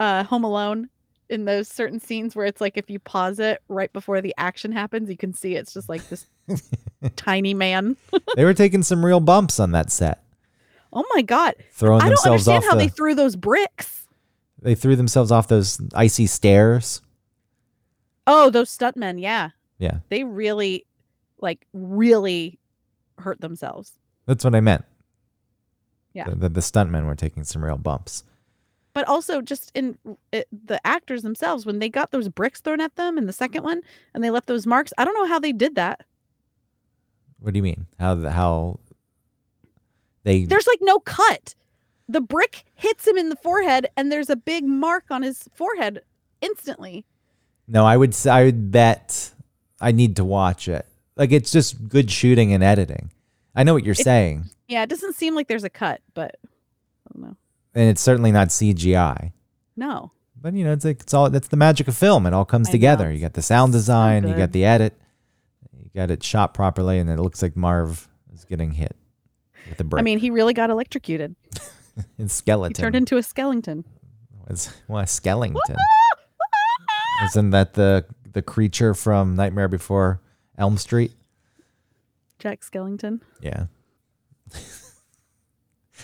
[0.00, 0.88] uh Home Alone,
[1.28, 4.72] in those certain scenes where it's like if you pause it right before the action
[4.72, 6.26] happens, you can see it's just like this
[7.16, 7.96] tiny man.
[8.36, 10.22] they were taking some real bumps on that set,
[10.92, 11.54] Oh my god.
[11.72, 12.78] throwing I don't understand how the.
[12.78, 14.06] they threw those bricks.
[14.62, 17.02] They threw themselves off those icy stairs.
[18.26, 19.50] Oh, those stuntmen, yeah.
[19.78, 20.86] Yeah, They really
[21.40, 22.58] like really
[23.18, 23.92] hurt themselves.
[24.26, 24.84] that's what I meant.
[26.12, 26.30] Yeah.
[26.30, 28.22] The, the, the stuntmen were taking some real bumps.
[28.92, 29.98] But also just in
[30.32, 33.64] it, the actors themselves when they got those bricks thrown at them in the second
[33.64, 33.80] one
[34.14, 34.92] and they left those marks.
[34.96, 36.04] I don't know how they did that.
[37.40, 37.86] What do you mean?
[37.98, 38.78] How the how
[40.22, 41.56] they There's like no cut.
[42.08, 46.02] The brick hits him in the forehead and there's a big mark on his forehead
[46.40, 47.04] instantly.
[47.66, 49.32] No, I would I would bet
[49.84, 50.86] I need to watch it.
[51.16, 53.10] Like it's just good shooting and editing.
[53.54, 57.12] I know what you're saying, Yeah, it doesn't seem like there's a cut, but I
[57.14, 57.36] don't know.
[57.74, 59.32] and it's certainly not CGI.
[59.76, 60.10] No.
[60.40, 62.26] But you know, it's like it's all that's the magic of film.
[62.26, 63.12] It all comes I know, together.
[63.12, 64.94] You got the sound design, you got the edit,
[65.82, 68.96] you got it shot properly, and it looks like Marv is getting hit
[69.70, 70.00] with a brick.
[70.00, 71.34] I mean, he really got electrocuted.
[72.18, 72.74] in He skeleton.
[72.74, 73.84] turned into a skeleton.
[74.48, 75.56] was well, a skeleton.
[77.26, 80.20] Isn't that the the creature from Nightmare Before
[80.58, 81.12] Elm Street?
[82.38, 83.20] Jack Skellington.
[83.40, 83.66] Yeah.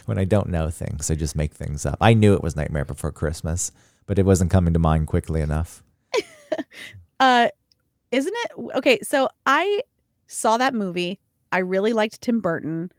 [0.06, 1.98] when I don't know things, I just make things up.
[2.00, 3.72] I knew it was Nightmare Before Christmas,
[4.06, 5.82] but it wasn't coming to mind quickly enough.
[7.20, 7.48] Uh
[8.10, 9.82] isn't it okay, so I
[10.26, 11.20] saw that movie.
[11.52, 12.90] I really liked Tim Burton.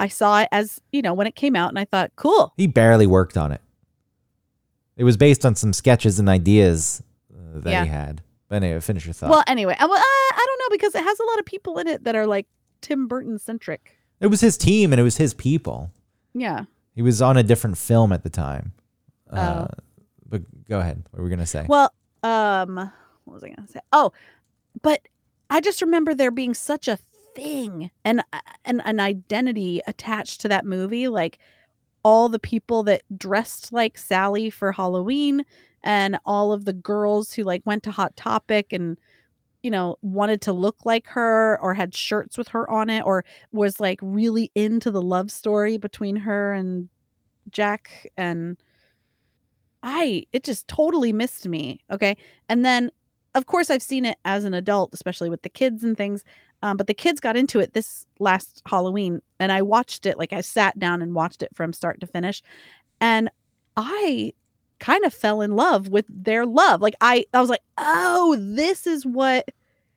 [0.00, 2.54] I saw it as, you know, when it came out and I thought, cool.
[2.56, 3.60] He barely worked on it.
[4.96, 7.84] It was based on some sketches and ideas uh, that Yeah.
[7.84, 8.22] he had.
[8.48, 9.30] But anyway, finish your thought.
[9.30, 11.86] Well, anyway, I, I, I don't know because it has a lot of people in
[11.86, 12.46] it that are like
[12.80, 13.98] Tim Burton centric.
[14.20, 15.90] it was his team and it was his people.
[16.34, 16.64] Yeah.
[16.94, 18.72] He was on a different film at the time.
[19.30, 19.36] Oh.
[19.36, 19.68] Uh,
[20.28, 21.04] but go ahead.
[21.10, 21.66] What were we going to say?
[21.68, 22.76] Well, um,
[23.24, 23.80] what was I going to say?
[23.92, 24.12] Oh,
[24.82, 25.02] but
[25.50, 26.98] I just remember there being such a
[27.34, 31.38] thing and uh, and an identity attached to that movie, like
[32.02, 35.44] all the people that dressed like Sally for Halloween
[35.82, 38.98] and all of the girls who like went to Hot Topic and
[39.62, 43.24] you know wanted to look like her or had shirts with her on it or
[43.52, 46.88] was like really into the love story between her and
[47.50, 48.56] Jack and
[49.82, 51.80] I it just totally missed me.
[51.90, 52.16] Okay.
[52.48, 52.90] And then
[53.34, 56.24] of course I've seen it as an adult, especially with the kids and things.
[56.62, 60.32] Um, but the kids got into it this last Halloween and I watched it like
[60.32, 62.42] I sat down and watched it from start to finish.
[63.00, 63.30] And
[63.76, 64.32] I
[64.78, 66.80] kind of fell in love with their love.
[66.80, 69.48] Like I I was like, "Oh, this is what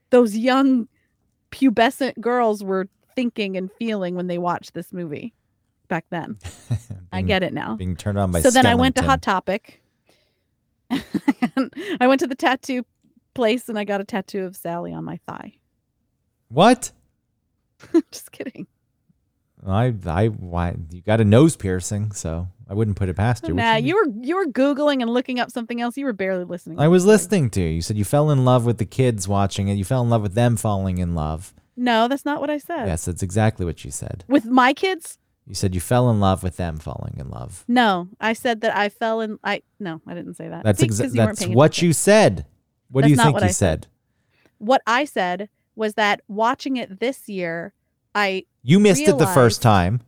[0.10, 0.88] those young
[1.52, 5.34] pubescent girls were thinking and feeling when they watched this movie
[5.88, 6.38] back then."
[7.12, 9.82] I get it now Being turned on by so then I went to Hot Topic.
[10.92, 12.86] I went to the tattoo
[13.34, 15.56] place and I got a tattoo of Sally on my thigh.
[16.50, 16.92] What?
[18.12, 18.68] Just kidding.
[19.66, 23.54] I I why you got a nose piercing, so I wouldn't put it past you.
[23.54, 25.98] Nah, you were you were googling and looking up something else.
[25.98, 26.80] You were barely listening.
[26.80, 27.68] I was listening to you.
[27.68, 29.74] You said you fell in love with the kids watching it.
[29.74, 31.54] You fell in love with them falling in love.
[31.76, 32.88] No, that's not what I said.
[32.88, 34.24] Yes, that's exactly what you said.
[34.30, 35.18] With my kids?
[35.46, 37.66] You said you fell in love with them falling in love.
[37.68, 39.38] No, I said that I fell in.
[39.44, 40.64] I no, I didn't say that.
[40.64, 41.88] That's See, exa- 'cause you weren't that's what attention.
[41.88, 42.46] you said.
[42.90, 43.54] What do you think you said.
[43.56, 43.88] said?
[44.60, 47.74] What I said was that watching it this year,
[48.16, 50.00] I You missed it the first time.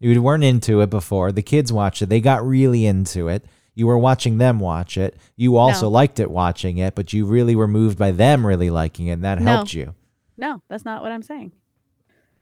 [0.00, 1.32] You weren't into it before.
[1.32, 2.08] The kids watched it.
[2.08, 3.44] They got really into it.
[3.74, 5.16] You were watching them watch it.
[5.36, 5.90] You also No.
[5.90, 9.24] liked it watching it, but you really were moved by them really liking it, and
[9.24, 9.50] that No.
[9.52, 9.94] helped you.
[10.36, 11.52] No, that's not what I'm saying.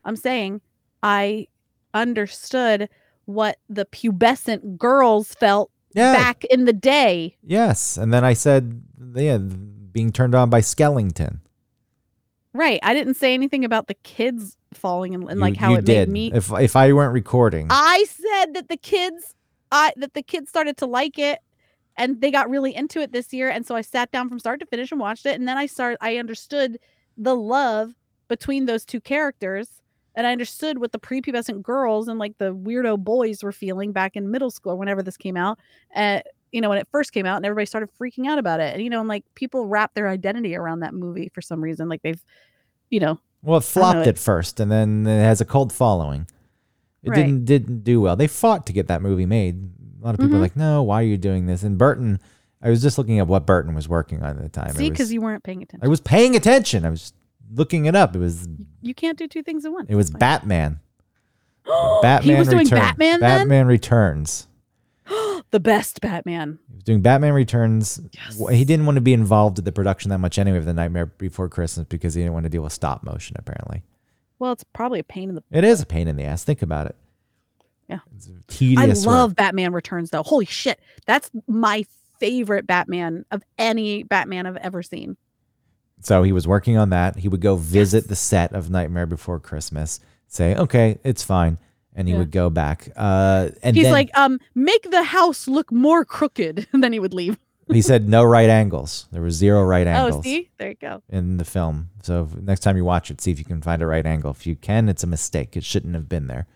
[0.04, 0.60] I'm saying
[1.02, 1.46] I
[1.94, 2.88] understood
[3.24, 6.12] what the pubescent girls felt Yeah.
[6.14, 7.36] back in the day.
[7.42, 7.96] Yes.
[7.96, 8.82] And then I said,
[9.14, 11.40] yeah, being turned on by Skellington.
[12.56, 12.80] Right.
[12.82, 15.84] I didn't say anything about the kids falling in, and You- like how you it
[15.84, 16.08] did.
[16.08, 16.32] made me.
[16.34, 19.34] If if I weren't recording, I said that the kids,
[19.70, 21.38] I that the kids started to like it,
[21.98, 23.50] and they got really into it this year.
[23.50, 25.66] And so I sat down from start to finish and watched it, and then I
[25.66, 25.98] started.
[26.00, 26.78] I understood
[27.18, 27.92] the love
[28.28, 29.68] between those two characters,
[30.14, 34.16] and I understood what the prepubescent girls and like the weirdo boys were feeling back
[34.16, 35.58] in middle school or whenever this came out.
[35.94, 36.20] Uh,
[36.52, 38.82] you know, when it first came out, and everybody started freaking out about it, and
[38.82, 42.00] you know, and like people wrap their identity around that movie for some reason, like
[42.02, 42.22] they've,
[42.90, 46.26] you know, well, it flopped it- at first, and then it has a cult following.
[47.02, 47.16] It Right.
[47.16, 48.16] didn't didn't do well.
[48.16, 49.70] They fought to get that movie made.
[50.00, 50.42] A lot of people are Mhm.
[50.42, 52.18] like, "No, why are you doing this?" And Burton,
[52.62, 54.74] I was just looking at what Burton was working on at the time.
[54.74, 55.84] See, because you weren't paying attention.
[55.86, 56.84] I was paying attention.
[56.84, 57.12] I was
[57.54, 58.16] looking it up.
[58.16, 58.48] It was
[58.82, 59.86] you can't do two things at once.
[59.88, 60.80] it was Batman.
[62.02, 63.38] Batman he was doing Return- Batman then?
[63.40, 64.46] Batman Returns.
[65.56, 66.58] The best Batman.
[66.68, 67.98] He was doing Batman Returns.
[68.12, 68.38] Yes.
[68.50, 71.06] He didn't want to be involved with the production that much anyway of the Nightmare
[71.06, 73.36] Before Christmas because he didn't want to deal with stop motion.
[73.38, 73.82] Apparently,
[74.38, 75.42] Well, it's probably a pain in the.
[75.50, 76.44] it is a pain in the ass.
[76.44, 76.96] Think about it.
[77.88, 78.00] Yeah.
[78.14, 79.06] it's tedious.
[79.06, 79.36] I love work.
[79.36, 80.22] Batman Returns though.
[80.24, 81.86] Holy shit, that's my
[82.20, 85.16] favorite Batman of any Batman I've ever seen.
[86.02, 87.16] So he was working on that.
[87.16, 88.06] He would go visit Yes.
[88.08, 91.56] the set of Nightmare Before Christmas, say, "Okay, it's fine,"
[91.96, 92.18] and he Yeah.
[92.20, 92.88] would go back.
[92.94, 97.00] Uh, and He's then like, um, make the house look more crooked, and then he
[97.00, 97.36] would leave.
[97.72, 99.08] he said, "No right angles.
[99.10, 100.02] There were zero right angles.
[100.02, 101.02] Oh, angles see, there you go.
[101.08, 101.88] in the film.
[102.02, 104.30] So next time you watch it, see if you can find a right angle.
[104.30, 105.56] If you can, it's a mistake.
[105.56, 106.46] It shouldn't have been there."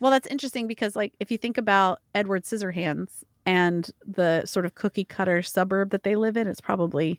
[0.00, 4.74] Well, that's interesting because, like, if you think about Edward Scissorhands and the sort of
[4.74, 7.18] cookie cutter suburb that they live in, it's probably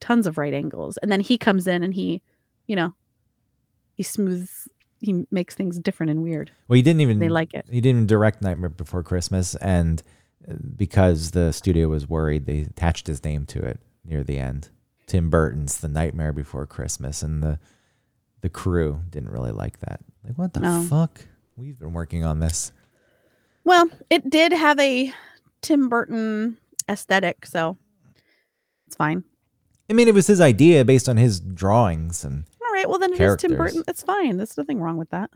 [0.00, 0.96] tons of right angles.
[0.96, 2.22] And then he comes in and he,
[2.66, 2.94] you know,
[3.94, 4.68] he smooths,
[5.00, 6.50] he makes things different and weird.
[6.68, 7.66] Well, he didn't even They like it.
[7.70, 10.02] He didn't even direct Nightmare Before Christmas, and
[10.48, 14.68] uh, because the studio was worried, they attached his name to it near the end.
[15.06, 17.58] Tim Burton's The Nightmare Before Christmas, and the
[18.42, 20.00] the crew didn't really like that.
[20.24, 20.82] Like, what the No.
[20.82, 21.20] fuck?
[21.56, 22.70] We've been working on this.
[23.64, 25.12] Well, it did have a
[25.62, 27.76] Tim Burton aesthetic, so
[28.86, 29.24] it's fine.
[29.88, 32.44] I mean, it was his idea based on his drawings, and
[32.76, 32.88] right.
[32.88, 33.82] Well, then it is Tim Burton.
[33.88, 34.36] It's fine.
[34.36, 35.30] There's nothing wrong with that.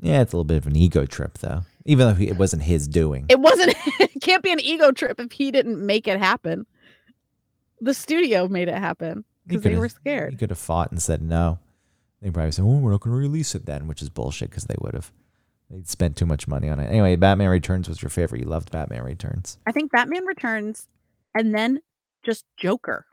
[0.00, 1.62] yeah, it's a little bit of an ego trip, though.
[1.84, 3.26] Even though he, it wasn't his doing.
[3.28, 3.74] It wasn't.
[4.00, 6.66] it can't be an ego trip if he didn't make it happen.
[7.80, 10.38] The studio made it happen because they were He scared.
[10.38, 11.58] could have fought and said no.
[12.20, 14.64] They probably said, "Oh, we're not going to release it then," which is bullshit because
[14.64, 15.10] they would have.
[15.68, 16.86] They'd spent too much money on it.
[16.86, 18.40] Anyway, Batman Returns was your favorite.
[18.42, 19.58] You loved Batman Returns.
[19.66, 20.86] I think Batman Returns,
[21.34, 21.80] and then
[22.22, 23.06] just Joker.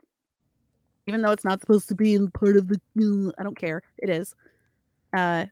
[1.06, 3.82] Even though it's not supposed to be in part of the, I don't care.
[3.98, 4.34] It is.
[5.16, 5.46] Uh,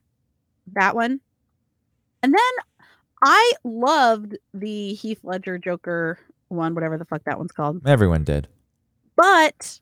[0.74, 1.20] that one,
[2.22, 2.64] and then
[3.22, 7.86] I loved the Heath Ledger Joker one, whatever the fuck that one's called.
[7.86, 8.48] Everyone did.
[9.16, 9.80] But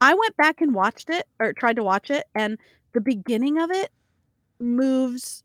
[0.00, 2.58] I went back and watched it or tried to watch it, and
[2.92, 3.90] the beginning of it
[4.60, 5.42] moves.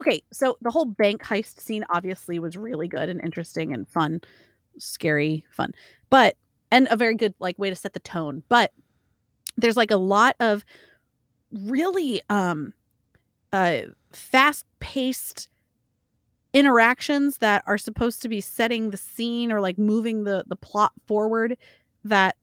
[0.00, 4.20] Okay, so the whole bank heist scene obviously was really good and interesting and fun,
[4.78, 5.72] scary, fun,
[6.08, 6.36] but
[6.70, 8.42] and a very good like way to set the tone.
[8.48, 8.72] But
[9.56, 10.64] there's like a lot of
[11.52, 12.72] really um
[13.52, 13.80] uh
[14.12, 15.48] fast paced
[16.52, 20.92] interactions that are supposed to be setting the scene or like moving the the plot
[21.06, 21.56] forward
[22.04, 22.36] that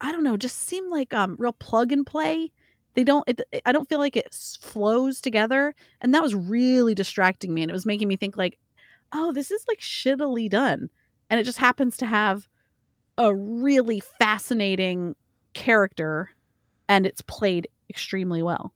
[0.00, 2.52] I don't know, just seem like um real plug and play.
[2.94, 7.52] They don't it, I don't feel like it flows together and that was really distracting
[7.54, 8.58] me and it was making me think like
[9.12, 10.90] oh, this is like shittily done.
[11.30, 12.48] And it just happens to have
[13.18, 15.14] a really fascinating
[15.54, 16.30] character
[16.88, 18.72] and it's played extremely well.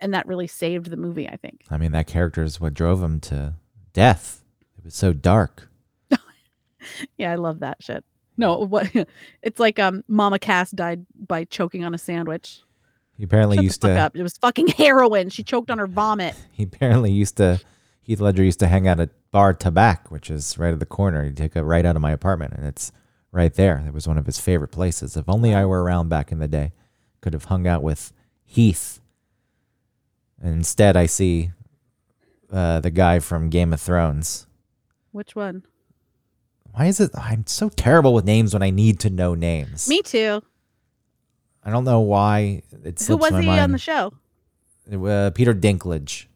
[0.00, 1.64] And that really saved the movie, I think.
[1.70, 3.54] I mean, that character is what drove him to
[3.92, 4.42] death.
[4.78, 5.68] It was so dark.
[7.18, 8.04] Yeah, I love that shit.
[8.36, 8.88] No, what
[9.42, 12.60] it's like um Mama Cass died by choking on a sandwich.
[13.16, 13.98] He apparently Shut used to.
[13.98, 14.14] up.
[14.16, 15.30] It was fucking heroin.
[15.30, 16.34] She choked on her vomit.
[16.52, 17.60] He apparently used to.
[18.02, 21.24] Heath Ledger used to hang out at Bar Tabac, which is right at the corner.
[21.24, 22.92] He'd take a right out of my apartment, and it's
[23.36, 23.84] right there.
[23.86, 25.16] It was one of his favorite places.
[25.16, 26.72] If only I were around back in the day,
[27.20, 28.12] could have hung out with
[28.44, 29.00] Heath.
[30.42, 31.50] And instead, I see
[32.50, 34.46] uh, the guy from Game of Thrones.
[35.12, 35.64] Which one?
[36.72, 37.10] Why is it?
[37.16, 39.88] I'm so terrible with names when I need to know names.
[39.88, 40.42] Me too.
[41.64, 43.60] I don't know why it Who was he mind.
[43.60, 44.12] on the show?
[44.90, 46.26] Uh, Peter Dinklage.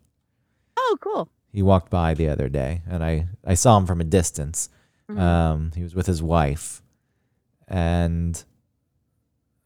[0.77, 1.29] Oh, cool.
[1.53, 4.69] He walked by the other day, and I I saw him from a distance.
[5.11, 5.19] Mhm.
[5.19, 6.80] Um, he was with his wife,
[7.71, 8.45] and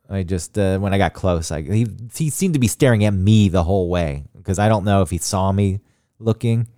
[0.09, 3.13] I just uh, when I got close, I he he seemed to be staring at
[3.15, 5.81] me the whole way because I don't know if he saw me
[6.19, 6.69] looking,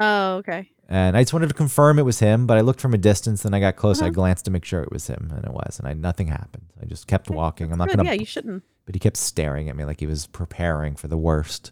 [0.00, 0.68] Oh, okay.
[0.88, 2.46] and I just wanted to confirm it was him.
[2.46, 4.02] But I looked from a distance, then I got close.
[4.02, 4.12] I Uh-huh.
[4.14, 6.66] glanced to make sure it was him, and it was, and I nothing happened.
[6.82, 7.72] I just kept Okay, walking.
[7.72, 7.98] I'm not Good.
[7.98, 8.64] gonna Yeah, you shouldn't.
[8.84, 11.70] but he kept staring at me like he was preparing for the worst.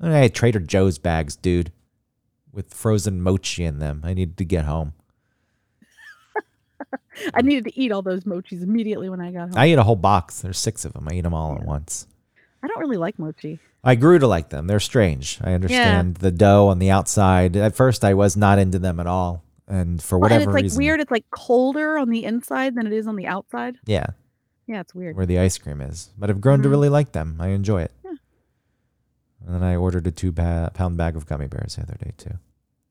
[0.00, 1.70] I had Trader Joe's bags, dude,
[2.52, 4.00] with frozen mochi in them.
[4.04, 4.94] I needed to get home.
[7.34, 9.58] I needed to eat all those mochis immediately when I got home.
[9.58, 10.40] I, ate a whole box.
[10.40, 11.06] There's six of them.
[11.10, 12.06] I ate them all at once.
[12.62, 13.60] I don't really like mochi.
[13.82, 14.66] I grew to like them.
[14.66, 15.38] They're strange.
[15.42, 17.56] I understand the dough on the outside.
[17.56, 20.54] At first, I was not into them at all, and for Well, and whatever it's
[20.54, 21.00] like reason, weird.
[21.00, 23.76] It's like colder on the inside than it is on the outside.
[23.84, 24.06] yeah,
[24.66, 25.16] Yeah, it's weird.
[25.16, 26.08] where the ice cream is.
[26.18, 26.70] But I've grown to Mhm.
[26.70, 27.36] really like them.
[27.38, 27.92] I enjoy it.
[28.02, 28.14] Yeah.
[29.46, 32.12] And then I ordered a two ba- pound bag of gummy bears the other day
[32.16, 32.38] too.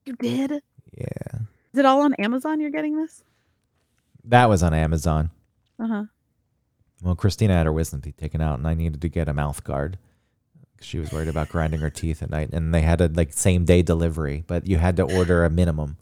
[0.05, 0.61] You did?
[0.95, 1.39] Yeah.
[1.73, 2.59] Is it all on Amazon?
[2.59, 3.23] You're getting this?
[4.25, 5.31] That was on Amazon.
[5.79, 6.03] Uh huh.
[7.03, 9.63] Well, Christina had her wisdom teeth taken out, and I needed to get a mouth
[9.63, 9.97] guard.
[10.81, 13.65] She was worried about grinding her teeth at night, and they had a like same
[13.65, 15.97] day delivery, but you had to order a minimum.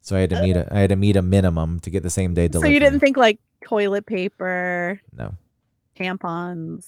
[0.00, 2.10] So I had to meet a I had to meet a minimum to get the
[2.10, 2.70] same day delivery.
[2.70, 5.34] So you didn't think like toilet paper, no
[5.98, 6.86] tampons.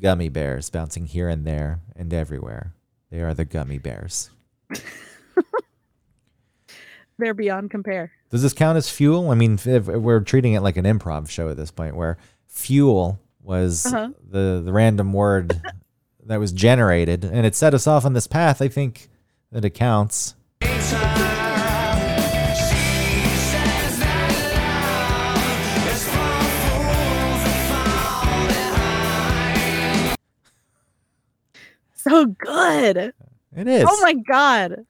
[0.00, 2.74] gummy bears bouncing here and there and everywhere.
[3.10, 4.30] They are the gummy bears.
[7.18, 8.12] They're beyond compare.
[8.30, 9.30] Does this count as fuel?
[9.30, 12.16] I mean, we're treating it like an improv show at this point, where
[12.46, 14.10] fuel was Uh-huh.
[14.30, 15.60] the the random word
[16.26, 18.62] that was generated, and it set us off on this path.
[18.62, 19.08] I think
[19.50, 20.34] that it counts.
[31.94, 33.12] So good.
[33.56, 33.84] It is.
[33.88, 34.86] Oh my god.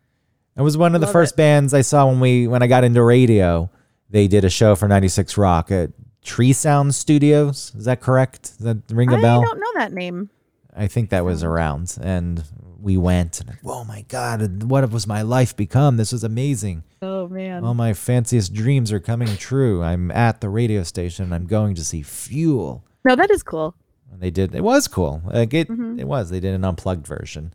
[0.58, 1.36] It was one of the Love first it.
[1.36, 3.70] bands I saw when we when I got into radio.
[4.10, 5.90] They did a show for 96 Rock at
[6.24, 7.72] Tree Sound Studios.
[7.76, 8.42] Is that correct?
[8.58, 9.40] Does that ring a I bell?
[9.42, 10.30] I don't know that name.
[10.74, 12.42] I think that was around, and
[12.80, 13.40] we went.
[13.40, 15.96] And oh my god, what was my life become?
[15.96, 16.84] This was amazing.
[17.02, 17.64] Oh man.
[17.64, 19.82] All my fanciest dreams are coming true.
[19.82, 21.32] I'm at the radio station.
[21.32, 22.84] I'm going to see Fuel.
[23.04, 23.74] no, that is cool.
[24.12, 24.54] And they did.
[24.54, 25.20] It was cool.
[25.24, 26.00] Like it, Mhm.
[26.00, 26.30] it was.
[26.30, 27.52] They did an unplugged version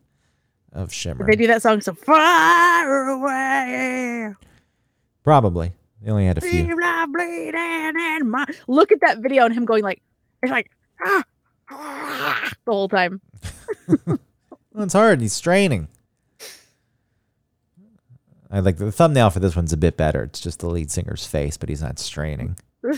[0.73, 1.25] of Shimmer.
[1.25, 4.33] They do that song so far away.
[5.23, 5.71] Probably.
[6.01, 6.75] They only had a few.
[6.79, 7.53] Like bleeding
[8.19, 10.01] in my- Look at that video and him going like,
[10.41, 10.69] it's like,
[11.05, 11.23] ah,
[11.71, 13.21] ah, the whole time.
[14.75, 15.21] Well, it's hard.
[15.21, 15.87] He's straining.
[18.49, 20.23] I like the thumbnail for this one's a bit better.
[20.23, 22.57] It's just the lead singer's face, but he's not straining.
[22.83, 22.91] All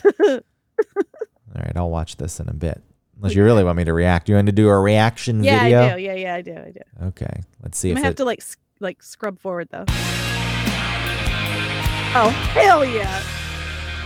[1.53, 2.81] right, I'll watch this in a bit.
[3.17, 4.27] Unless you really want me to react.
[4.29, 5.79] You want to do a reaction yeah, video?
[5.79, 6.01] Yeah, I do.
[6.03, 6.51] Yeah, yeah, I do.
[6.53, 7.05] I do.
[7.07, 8.17] Okay, let's see if might have it.
[8.17, 8.43] to like
[8.79, 9.85] like scrub forward though.
[12.17, 13.21] Oh hell yeah!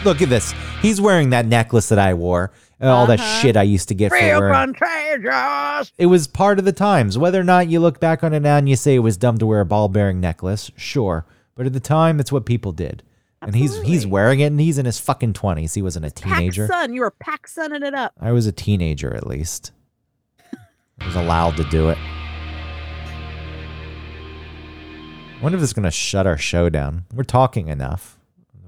[0.04, 0.54] Look at this.
[0.82, 2.52] He's wearing that necklace that I wore.
[2.82, 3.40] uh, All that Uh-huh.
[3.42, 4.74] shit I used to get for Real wearing.
[4.74, 5.92] contagious.
[5.98, 7.18] It was part of the times.
[7.18, 9.38] Whether or not you look back on it now and you say it was dumb
[9.40, 11.26] to wear a ball bearing necklace, sure.
[11.56, 13.04] But at the time, it's what people did.
[13.42, 15.74] And he's he's wearing it and he's in his fucking 20s.
[15.74, 16.68] He wasn't a Pack teenager.
[16.68, 18.14] sun, you were pack sunning it up.
[18.20, 19.72] I was a teenager at least.
[21.02, 21.98] I was allowed to do it.
[25.38, 27.06] I wonder if it's going to shut our show down.
[27.14, 28.20] We're talking enough.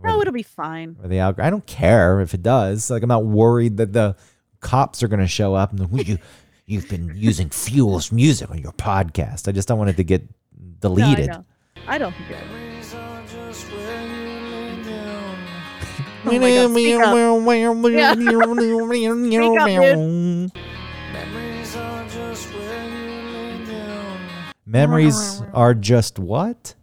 [0.04, 0.96] No, it'll be fine.
[1.04, 2.90] Or the alg- I don't care if it does.
[2.90, 4.16] Like I'm not worried that the
[4.62, 6.18] cops are going to show up and "Well, you
[6.66, 9.48] you've been using Fuel's music on your podcast.
[9.48, 10.28] I just don't want it to get No,
[10.72, 11.30] I deleted.
[11.88, 12.71] I don't think it.
[16.24, 16.34] Oh God.
[21.14, 24.20] Memories are just where you lay down.
[24.66, 26.76] Memories are just what?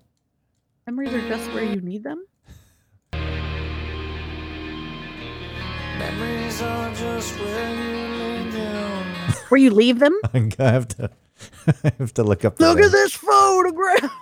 [0.86, 2.24] Memories are just where you need them.
[5.98, 9.04] Memories are just where you lay down.
[9.48, 10.14] Where you leave them.
[10.34, 11.10] I have to
[11.84, 12.92] I have to look up the Look at lyrics.
[12.92, 14.12] this photograph.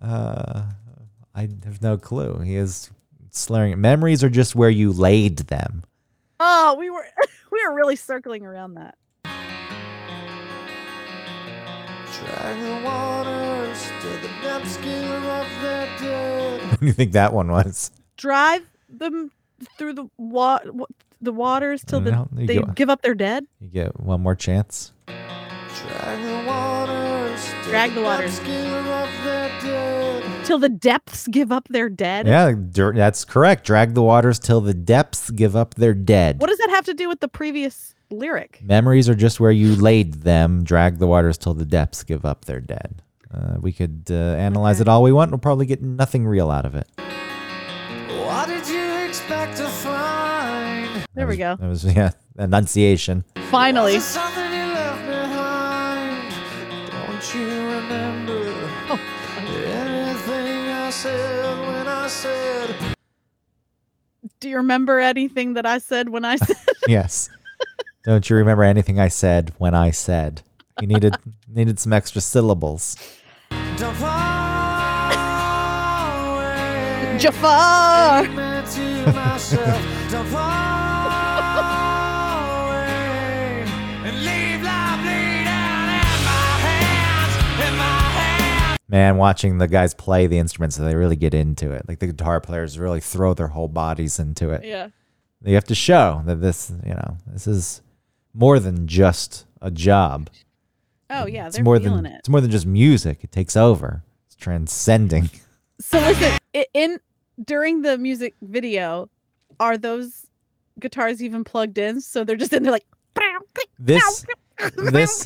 [0.00, 0.62] Uh,
[1.38, 2.40] I have no clue.
[2.40, 2.90] He is
[3.30, 3.80] slurring.
[3.80, 5.84] Memories are just where you laid them.
[6.40, 7.06] Oh, we were
[7.52, 8.96] we were really circling around that.
[12.18, 16.70] Drag the waters to the depths, give up their dead.
[16.72, 17.92] What do you think that one was?
[18.16, 19.30] Drive them
[19.76, 20.86] through the wa- wa-
[21.20, 23.46] the waters till the, No, they go- give up their dead.
[23.60, 24.92] You get one more chance.
[25.06, 27.44] Drag the waters.
[27.44, 28.40] to Drag the waters.
[30.56, 30.68] Depths, give up their dead.
[30.68, 32.26] Till the depths give up their dead.
[32.26, 33.64] Yeah, dir- that's correct.
[33.66, 36.40] Drag the waters till the depths give up their dead.
[36.40, 38.60] What does that have to do with the previous lyric?
[38.62, 40.64] Memories are just where you laid them.
[40.64, 43.02] Drag the waters till the depths give up their dead.
[43.30, 44.88] Uh, we could uh, analyze Okay.
[44.88, 45.30] it all we want.
[45.30, 46.88] We'll probably get nothing real out of it.
[48.24, 51.04] What did you expect to find?
[51.14, 51.56] There we go.
[51.56, 53.24] That was yeah, enunciation.
[53.50, 53.98] Finally.
[64.40, 66.56] Do you remember anything that I said when I said?
[66.86, 67.28] yes.
[68.04, 70.42] Don't you remember anything I said when I said?
[70.80, 71.16] You needed
[71.48, 72.96] needed some extra syllables.
[73.76, 74.08] Don't fall
[76.38, 77.18] away.
[77.18, 78.26] Jafar?
[88.88, 91.86] Man, watching the guys play the instruments, they really get into it.
[91.86, 94.64] Like the guitar players really throw their whole bodies into it.
[94.64, 94.88] Yeah.
[95.44, 97.82] You have to show that this, you know, this is
[98.32, 100.30] more than just a job.
[101.10, 102.16] Oh yeah, it's they're more feeling than it.
[102.20, 103.20] it's more than just music.
[103.22, 104.04] It takes over.
[104.26, 105.30] It's transcending.
[105.80, 106.36] So listen,
[106.74, 106.98] in
[107.44, 109.08] during the music video,
[109.60, 110.26] are those
[110.80, 112.00] guitars even plugged in?
[112.00, 112.84] So they're just in there like.
[113.78, 114.26] This
[114.76, 115.24] this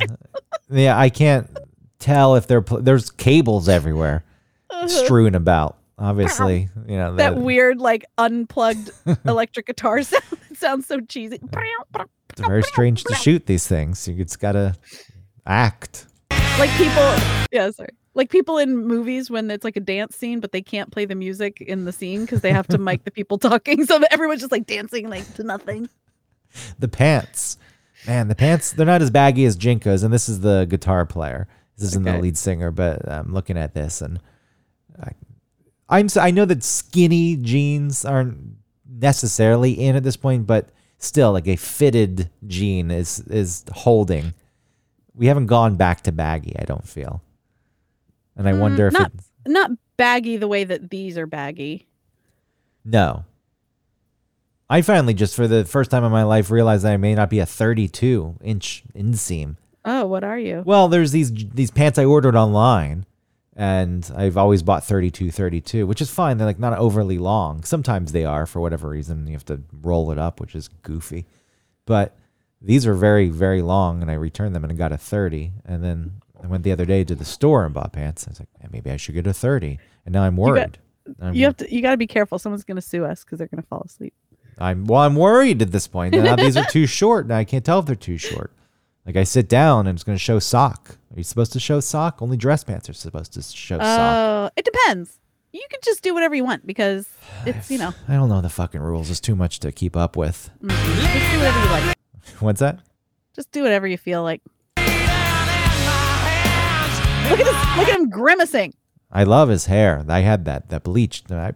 [0.71, 1.49] yeah, I can't
[2.03, 4.25] tell if they're pl- there's cables everywhere
[4.71, 4.89] uh-huh.
[4.89, 5.79] strewn about.
[5.99, 8.91] Obviously, you know that the- weird like unplugged
[9.25, 10.25] electric guitar sound.
[10.51, 11.39] It sounds so cheesy.
[12.33, 14.09] It's very strange to shoot these things.
[14.09, 14.75] You just gotta
[15.47, 16.07] act.
[16.59, 17.15] Like people,
[17.53, 17.91] yeah, sorry.
[18.15, 21.15] Like people in movies when it's like a dance scene, but they can't play the
[21.15, 23.87] music in the scene because they have to mic the people talking.
[23.87, 25.89] So everyone's just like dancing like to nothing.
[26.79, 27.59] The pants.
[28.07, 31.47] Man, the pants, they're not as baggy as JNCO's, and this is the guitar player.
[31.83, 34.19] This isn't the lead singer, but I'm looking at this and
[35.03, 35.11] I,
[35.89, 38.39] I'm s- I know that skinny jeans aren't
[38.89, 44.33] necessarily in at this point, but still like a fitted jean is is holding.
[45.15, 47.23] We haven't gone back to baggy, I don't feel.
[48.37, 51.87] And I Mm, wonder if not- it's Not baggy the way that these are baggy.
[52.85, 53.25] No.
[54.71, 57.29] I finally just for the first time in my life realized that I may not
[57.29, 59.57] be a 32 inch inseam.
[59.85, 60.63] Oh, what are you?
[60.65, 63.05] Well, there's these these pants I ordered online
[63.57, 66.39] and I've always bought 32 32, which is fine.
[66.39, 67.65] They're like not overly long.
[67.65, 69.27] Sometimes they are for whatever reason.
[69.27, 71.27] You have to roll it up, which is goofy.
[71.85, 72.17] But
[72.61, 75.83] these are very very long and I returned them and I got a 30 and
[75.83, 76.13] then
[76.43, 78.27] I went the other day to the store and bought pants.
[78.27, 79.79] I was like, "Man, maybe I should get a 30.
[80.07, 80.79] And now I'm got- worried.
[81.21, 81.73] I'm- You have to.
[81.75, 82.39] You got to be careful.
[82.39, 84.15] Someone's gonna sue us because they're gonna fall asleep.
[84.59, 85.01] I'm well.
[85.01, 86.15] I'm worried at this point.
[86.15, 87.27] Now these are too short.
[87.27, 88.53] Now I can't tell if they're too short.
[89.07, 90.97] Like I sit down and it's going to show sock.
[91.13, 92.23] Are you supposed to show sock?
[92.23, 94.17] Only dress pants are supposed to show sock.
[94.17, 95.19] Oh, it depends.
[95.53, 97.09] You can just do whatever you want because
[97.47, 99.11] it's you know I don't know the fucking rules.
[99.11, 100.51] It's too much to keep up with.
[100.63, 101.97] Mm, just do whatever you like.
[102.41, 102.81] What's that?
[103.35, 104.41] Just do whatever you feel like.
[104.77, 104.87] Look
[107.41, 107.79] at this!
[107.79, 108.75] Look at him grimacing.
[109.11, 110.05] I love his hair.
[110.09, 110.71] I had that.
[110.71, 111.31] That bleached.
[111.31, 111.55] I,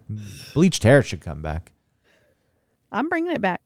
[0.54, 1.72] bleached hair should come back.
[2.92, 3.60] I'm bringing it back.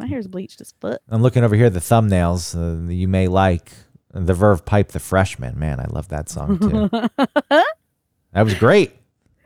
[0.00, 1.02] My hair's bleached as foot.
[1.10, 1.66] I'm looking over here.
[1.66, 3.70] At the thumbnails uh, you may like.
[4.12, 5.58] The Verve Pipe, the Freshman.
[5.58, 6.88] Man, I love that song too.
[7.50, 8.92] that was great.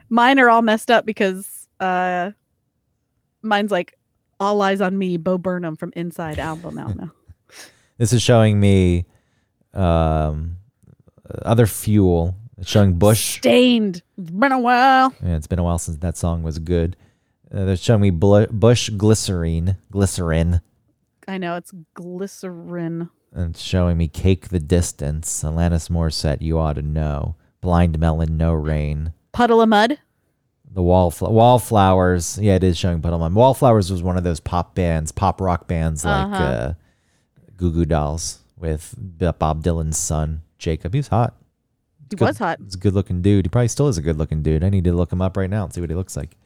[0.09, 2.31] Mine are all messed up because uh,
[3.43, 3.99] mine's like
[4.39, 7.11] "All Eyes on Me," Bo Burnham from Inside album out now.
[7.97, 9.07] This is showing me
[9.73, 10.57] um,
[11.43, 12.35] other fuel.
[12.59, 13.39] It's showing Bush.
[13.39, 14.03] Staind.
[14.19, 15.15] It's been a while.
[15.23, 16.97] Yeah, it's been a while since that song was good.
[17.55, 20.61] Uh, they're showing me Blu- Bush glycerine, glycerin,
[21.29, 23.11] I know it's glycerin.
[23.33, 25.43] and it's showing me Cake the Distance.
[25.43, 27.37] Alanis Morissette, You Ought to Know.
[27.61, 29.13] Blind Melon, No Rain.
[29.33, 29.99] Puddle of Mudd.
[30.71, 32.39] The Wallfl- Wallflowers.
[32.43, 33.39] Yeah, it is showing Puddle of Mudd.
[33.39, 36.43] Wallflowers was one of those pop bands, pop rock bands like Uh-huh.
[36.45, 36.75] uh,
[37.57, 38.95] Goo Goo Dolls with
[39.39, 40.93] Bob Dylan's son, Jakob.
[40.93, 41.35] He was hot.
[42.11, 42.59] He Good- was hot.
[42.63, 43.47] He's a good looking dude.
[43.47, 44.63] He probably still is a good looking dude.
[44.65, 46.37] I need to look him up right now and see what he looks like.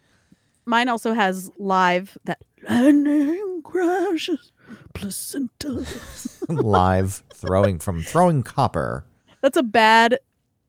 [0.69, 2.39] Mine also has live that
[2.69, 4.53] lightning crashes
[4.93, 5.87] placenta.
[6.51, 9.07] Live throwing from throwing copper.
[9.41, 10.19] That's a bad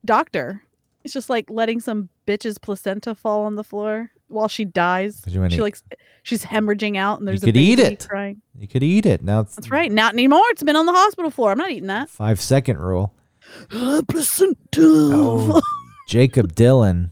[0.05, 0.63] doctor.
[1.03, 5.19] It's just like letting some bitch's placenta fall on the floor while she dies.
[5.21, 5.77] Could you any- She like
[6.23, 8.07] she's hemorrhaging out and there's you could a eat it.
[8.07, 8.41] crying.
[8.57, 9.21] You could eat it.
[9.21, 9.91] Now it's That's right.
[9.91, 10.43] Not anymore.
[10.51, 11.51] It's been on the hospital floor.
[11.51, 12.09] I'm not eating that.
[12.09, 13.13] five second rule.
[13.69, 14.55] placenta.
[14.81, 15.61] Oh,
[16.07, 17.11] Jakob Dylan.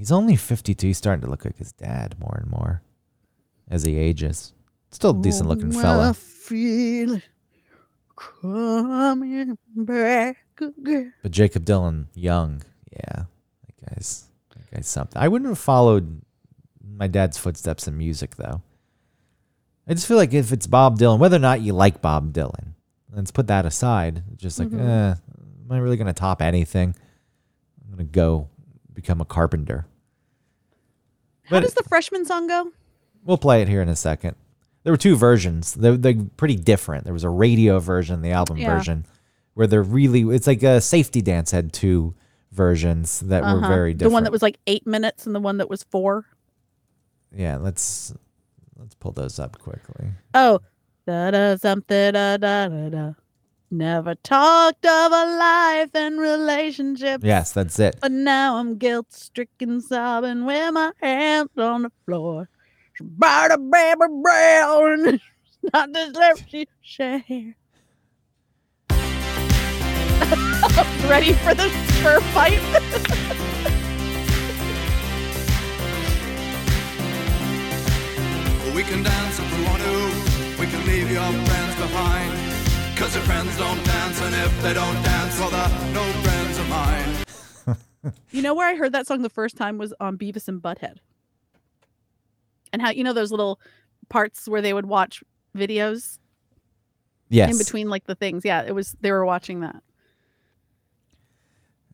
[0.00, 0.86] He's only 52.
[0.86, 2.80] He's starting to look like his dad more and more
[3.68, 4.54] as he ages.
[4.90, 6.14] Still a decent looking Oh, I fella.
[6.14, 7.20] feel
[8.16, 11.12] coming back again.
[11.22, 12.62] But Jakob Dylan, young.
[12.90, 13.24] Yeah.
[13.66, 14.24] That guy's,
[14.56, 15.20] that guy's something.
[15.20, 16.22] I wouldn't have followed
[16.82, 18.62] my dad's footsteps in music, though.
[19.86, 22.72] I just feel like if it's Bob Dylan, whether or not you like Bob Dylan,
[23.12, 24.22] let's put that aside.
[24.36, 24.80] Just like, Mhm.
[24.80, 25.14] eh,
[25.66, 26.94] am I really going to top anything?
[27.84, 28.48] I'm going to go
[29.00, 29.86] become a carpenter.
[31.44, 32.70] How But- does the freshman song go?
[33.24, 34.36] We'll play it here in a second.
[34.82, 35.74] There were two versions.
[35.74, 37.04] They're, they're pretty different.
[37.04, 38.74] There was a radio version, the album Yeah.
[38.74, 39.04] version,
[39.54, 42.14] where they're really, it's like a safety dance had two
[42.52, 43.68] versions that were Uh-huh.
[43.68, 44.10] very different.
[44.10, 46.24] The one that was like eight minutes and the one that was four.
[47.36, 48.12] yeah, let's
[48.78, 50.08] let's pull those up quickly.
[50.34, 50.60] Oh,
[51.06, 53.12] da da something da da da da.
[53.72, 57.22] Never talked of a life and relationships.
[57.24, 57.98] Yes, that's it.
[58.00, 62.48] But now I'm guilt stricken, sobbing with my hands on the floor.
[63.00, 65.20] By the baby brown,
[65.72, 67.22] not this left she share.
[71.08, 72.60] Ready for the spur fight?
[78.74, 80.60] We can dance if we want to.
[80.60, 82.49] We can leave your friends behind.
[83.00, 86.68] Cause your friends don't dance, and if they don't dance, well, they're no friends of
[86.68, 88.12] mine.
[88.30, 90.98] you know where I heard that song the first time was on Beavis and Butthead.
[92.74, 93.58] And how you know those little
[94.10, 95.24] parts where they would watch
[95.56, 96.18] videos
[97.30, 97.50] Yes.
[97.52, 98.44] in between like the things.
[98.44, 99.82] Yeah, it was they were watching that.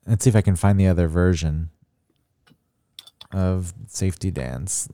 [0.09, 1.71] Let's see if I can find the other version
[3.33, 4.89] of Safety Dance.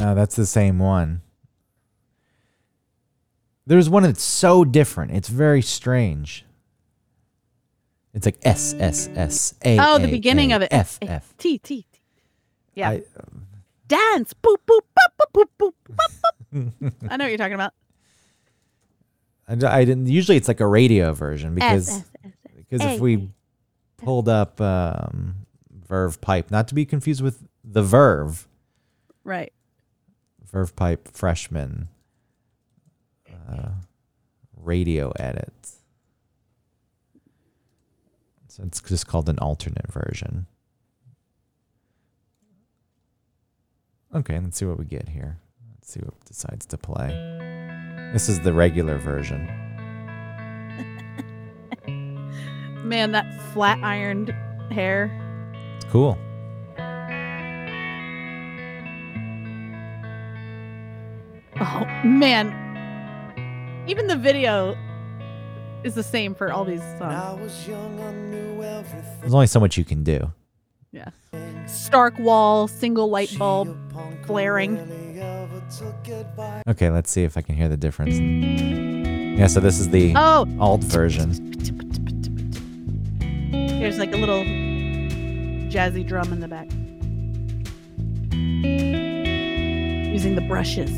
[0.00, 1.22] No, that's the same one.
[3.66, 5.12] There's one that's so different.
[5.12, 6.44] It's very strange.
[8.14, 9.78] It's like S S S A.
[9.78, 10.68] Oh, the beginning of it.
[10.72, 11.32] F F.
[11.38, 11.86] T T.
[12.74, 12.98] Yeah.
[13.86, 14.34] Dance.
[14.34, 15.72] Boop boop boop boop boop
[16.52, 16.92] boop.
[17.08, 17.74] I know what you're talking about.
[19.46, 20.06] I, didn't.
[20.06, 22.04] Usually, it's like a radio version because
[22.56, 23.30] because if we
[23.96, 25.46] pulled up um,
[25.88, 28.46] Verve Pipe, not to be confused with the Verve,
[29.24, 29.52] Right.
[30.52, 31.88] Verve Pipe freshman
[33.48, 33.70] uh,
[34.56, 35.52] radio edit.
[38.48, 40.46] So it's just called an alternate version.
[44.12, 45.38] Okay, let's see what we get here.
[45.76, 47.08] Let's see what decides to play.
[48.12, 49.46] This is the regular version.
[52.84, 54.34] Man, that flat ironed
[54.72, 55.12] hair.
[55.76, 56.18] It's cool.
[61.60, 62.56] Oh man.
[63.86, 64.76] Even the video
[65.84, 67.02] is the same for all these songs.
[67.14, 69.20] I was young, I knew everything.
[69.20, 70.32] There's only so much you can do.
[70.92, 71.08] Yeah.
[71.66, 73.76] Stark wall, single light bulb.
[73.96, 74.76] a flaring.
[74.76, 76.62] rarely ever took advice.
[76.68, 78.18] Okay, let's see if I can hear the difference.
[78.18, 81.30] Yeah, so this is the Oh, alt version.
[83.50, 84.44] there's like a little
[85.70, 86.68] jazzy drum in the back.
[90.12, 90.90] Using the brushes.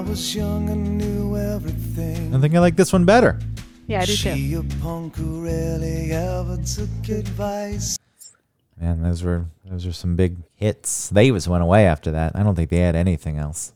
[0.00, 2.34] I was young, I knew everything.
[2.34, 3.38] I think I like this one better.
[3.86, 4.34] Yeah, I do too.
[4.34, 7.98] She a punk who rarely ever took advice.
[8.80, 11.10] Man, those were those were some big hits.
[11.10, 12.34] They just went away after that.
[12.34, 13.74] I don't think they had anything else.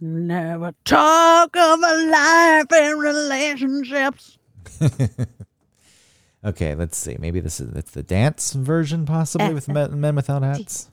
[0.00, 4.38] Never talk of a life in relationships.
[6.44, 7.16] Okay, let's see.
[7.18, 9.52] Maybe this is it's the dance version, possibly eh.
[9.52, 10.90] with men, men without hats.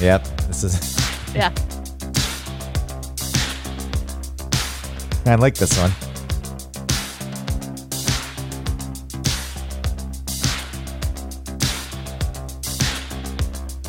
[0.00, 1.34] Yep, this is.
[1.34, 1.52] Yeah.
[5.26, 5.92] I like this one.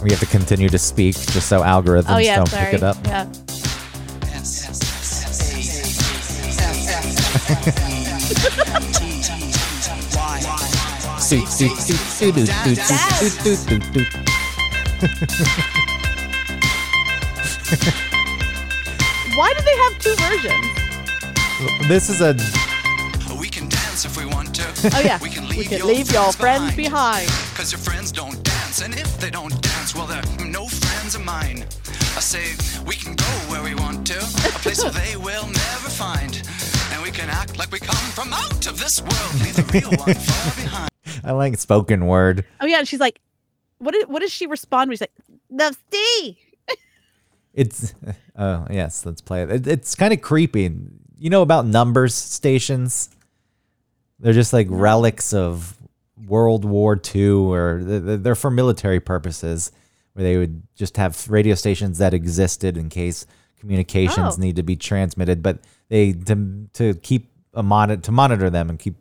[0.04, 2.66] We have to continue to speak just so algorithms Oh yeah, don't sorry.
[2.66, 2.98] pick it up.
[3.06, 3.26] Yeah.
[19.36, 20.66] Why do they have two versions?
[21.88, 22.36] This is a
[23.40, 24.64] We can dance if we want to.
[24.96, 25.18] Oh yeah.
[25.22, 27.28] We can We leave, can your, leave your friends, friends behind.
[27.56, 31.24] Cause your friends don't dance, and if they don't dance, well, they're no friends of
[31.26, 31.66] mine.
[32.16, 32.54] I say
[32.86, 36.40] we can go where we want to, a place where they will never find.
[36.92, 39.90] And we can act like we come from out of this world, leave the real
[39.98, 40.93] one far behind.
[41.24, 42.46] I like spoken word.
[42.60, 43.20] Oh yeah, and she's like,
[43.80, 44.92] what did what does she respond?
[44.92, 45.14] She's like,
[45.50, 46.36] the Steve.
[47.54, 47.94] It's
[48.36, 49.52] oh yes, let's play it.
[49.52, 50.72] it it's kind of creepy.
[51.20, 53.10] You know about numbers stations?
[54.20, 55.78] They're just like relics of
[56.26, 59.72] World War II, or th- th- they're for military purposes,
[60.14, 63.26] where they would just have radio stations that existed in case
[63.60, 64.42] communications Oh.
[64.42, 65.44] need to be transmitted.
[65.44, 65.60] But
[65.90, 68.96] they to to keep a monitor to monitor them and keep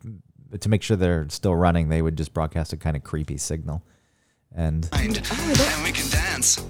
[0.61, 3.83] to make sure they're still running, they would just broadcast a kind of creepy signal.
[4.55, 5.17] And oh, And
[5.83, 6.61] we can dance.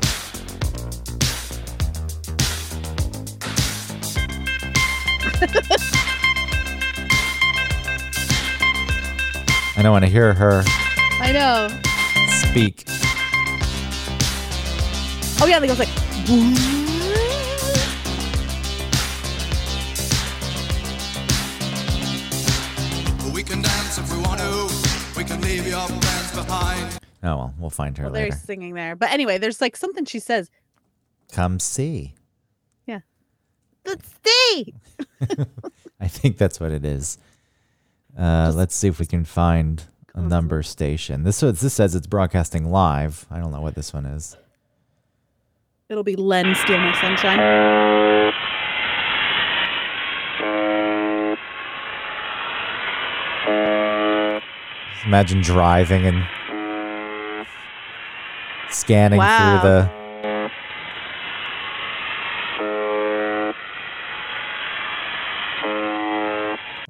[9.75, 10.63] I don't want to hear her
[11.19, 11.67] I know.
[12.49, 12.83] speak.
[15.41, 16.82] Oh yeah, they goes like.
[23.53, 25.15] Can dance if we want to.
[25.15, 26.99] We can leave your friends behind.
[27.21, 28.35] Oh well, we'll find her Well, they're later.
[28.35, 30.49] singing there, but anyway, there's like something she says.
[31.31, 32.15] Come see.
[32.87, 33.01] Yeah.
[33.85, 34.73] Let's Steve.
[35.99, 37.19] I think that's what it is.
[38.17, 39.83] Uh, let's see if we can find
[40.15, 41.23] a number station.
[41.23, 43.25] This was, this says it's broadcasting live.
[43.29, 44.35] I don't know what this one is.
[45.89, 48.32] It'll be Len Steal My Sunshine.
[55.05, 56.25] Imagine driving and
[58.69, 59.59] scanning Wow.
[59.61, 60.03] through the.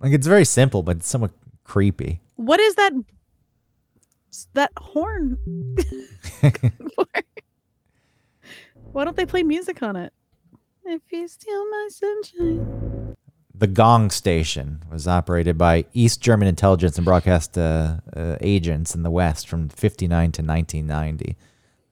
[0.02, 1.32] Like it's very simple, but it's somewhat
[1.64, 2.20] creepy.
[2.36, 2.92] What is that?
[4.54, 5.38] That horn.
[8.92, 10.12] Why don't they play music on it?
[10.84, 12.93] If you steal my sunshine.
[13.64, 19.04] The Gong Station was operated by East German intelligence and broadcast uh, uh, agents in
[19.04, 21.38] the West from 59 to 1990.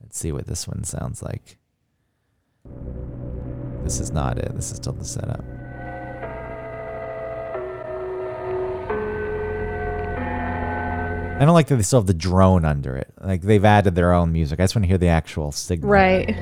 [0.04, 1.58] Let's see what this one sounds like.
[3.86, 4.54] This is not it.
[4.54, 5.46] This is still the setup.
[11.40, 13.14] I don't like that they still have the drone under it.
[13.22, 14.60] Like they've added their own music.
[14.60, 15.90] I just want to hear the actual signal.
[15.90, 16.36] Right.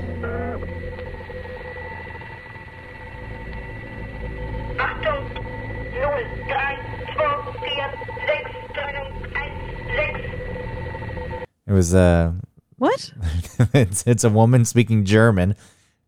[11.79, 12.33] Was uh
[12.77, 13.11] What?
[13.73, 15.55] it's it's a woman speaking German,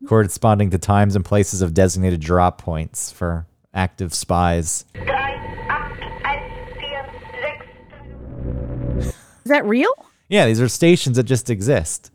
[0.05, 4.83] corresponding to times and places of designated drop points for active spies.
[4.93, 5.17] 3, 8, 1,
[5.95, 6.41] 4,
[7.41, 9.07] 6, Steuerung.
[9.45, 9.93] Is that real?
[10.27, 12.11] Yeah, these are stations that just exist.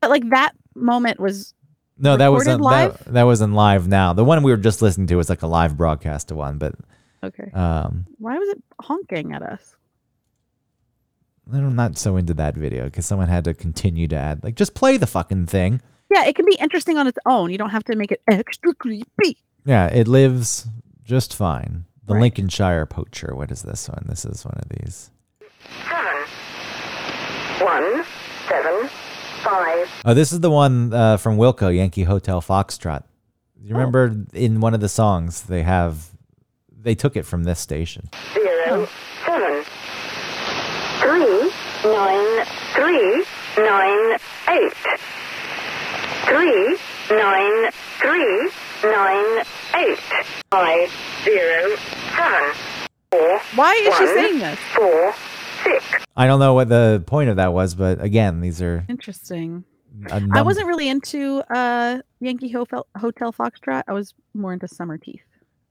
[0.00, 1.52] But like that moment was
[1.98, 2.96] No, that wasn't live?
[3.04, 4.14] that, that wasn't live now.
[4.14, 6.74] The one we were just listening to was like a live broadcast of one, but
[7.22, 7.50] okay.
[7.52, 9.76] um Why was it honking at us?
[11.52, 14.74] I'm not so into that video because someone had to continue to add like just
[14.74, 15.80] play the fucking thing.
[16.10, 17.50] Yeah, it can be interesting on its own.
[17.50, 19.38] You don't have to make it extra creepy.
[19.64, 20.66] Yeah, it lives
[21.04, 21.84] just fine.
[22.04, 22.20] The Right.
[22.22, 23.34] Lincolnshire poacher.
[23.34, 24.04] What is this one?
[24.08, 25.10] This is one of these.
[27.58, 28.04] 7, 1,
[28.48, 28.88] 7,
[29.42, 29.88] 5.
[30.04, 33.02] Oh, this is the one uh, from Wilco, Yankee Hotel Foxtrot.
[33.60, 33.78] You Oh.
[33.78, 36.10] remember in one of the songs they have
[36.80, 38.08] they took it from this station.
[38.32, 38.44] Zero,
[38.76, 38.86] seven, three,
[41.92, 43.24] nine, three,
[43.62, 44.18] nine,
[44.50, 44.72] eight.
[46.26, 46.76] Three,
[47.16, 47.70] nine,
[48.00, 48.50] three,
[48.82, 49.44] nine,
[49.76, 49.98] eight.
[50.50, 50.90] Five,
[51.24, 51.76] zero,
[52.16, 52.54] seven,
[53.10, 54.14] four, Why is she One.
[54.14, 54.58] saying this?
[54.74, 55.14] four,
[55.64, 55.84] six.
[56.16, 58.84] I don't know what the point of that was, but again, these are.
[58.88, 59.64] Interesting.
[60.10, 63.84] A I num- wasn't really into uh Yankee Hotel Hotel Foxtrot.
[63.88, 65.20] I was more into Summerteeth.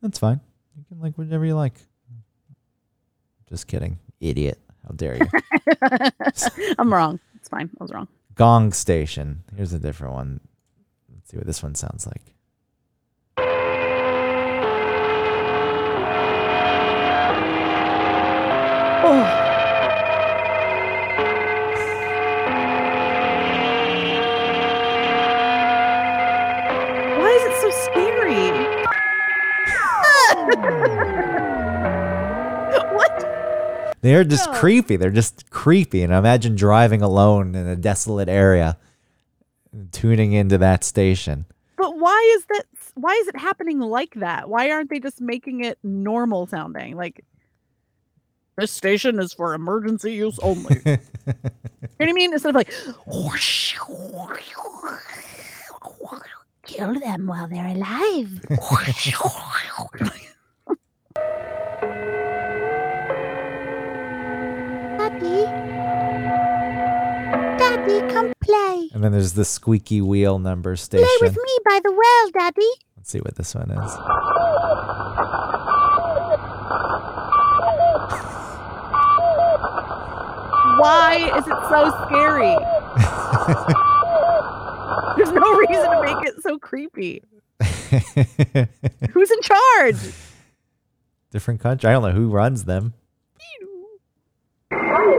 [0.01, 0.39] That's fine.
[0.77, 1.73] You can like whatever you like.
[3.49, 4.59] Just kidding, idiot.
[4.85, 5.27] How dare you?
[6.77, 7.19] I'm wrong.
[7.35, 7.69] It's fine.
[7.79, 8.07] I was wrong.
[8.35, 9.43] Gong Station.
[9.55, 10.39] Here's a different one.
[11.11, 12.21] Let's see what this one sounds like.
[19.07, 19.23] Oh.
[27.19, 28.51] Why is it so scary?
[34.05, 34.09] what?
[34.09, 34.59] They're just No.
[34.59, 34.95] creepy.
[34.95, 36.03] They're just creepy.
[36.03, 38.77] And imagine driving alone in a desolate area,
[39.91, 41.45] tuning into that station.
[41.77, 42.63] But why is that?
[42.95, 44.49] Why is it happening like that?
[44.49, 46.95] Why aren't they just making it normal sounding?
[46.95, 47.23] Like
[48.57, 50.81] this station is for emergency use only.
[50.85, 50.97] you know
[51.97, 52.31] what I mean?
[52.31, 52.71] Instead of like,
[56.63, 58.39] kill them while they're alive.
[65.19, 65.45] Daddy,
[67.57, 68.89] Daddy, come play.
[68.93, 71.05] And then there's the squeaky wheel number station.
[71.05, 71.35] Play station.
[71.35, 72.69] with me by the well, Daddy.
[72.97, 73.97] Let's see what this one is.
[80.77, 82.55] Why is it so scary?
[85.15, 87.23] There's no reason to make it so creepy.
[89.11, 89.95] Who's in charge?
[91.31, 91.89] Different country.
[91.89, 92.93] I don't know who runs them.
[95.05, 95.11] You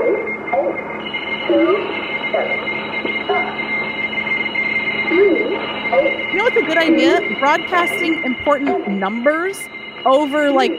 [6.39, 7.20] know what's a good idea?
[7.39, 9.57] Broadcasting important numbers
[10.05, 10.72] over like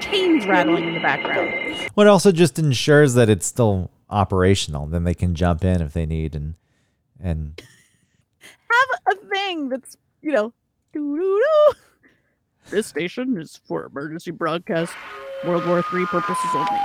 [0.00, 1.52] chains rattling in the background.
[1.94, 4.86] What also just ensures that it's still operational.
[4.86, 6.54] Then they can jump in if they need and
[7.20, 7.62] and
[8.40, 10.52] Have a thing that's, you know,
[10.92, 11.74] doo-doo-doo.
[12.70, 14.94] this station is for emergency broadcast
[15.44, 16.80] World War III purposes only.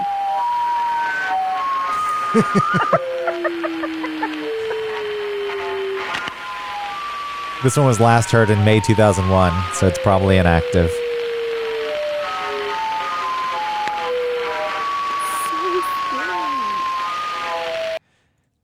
[7.64, 10.92] this one was last heard in May 2001, so it's probably inactive.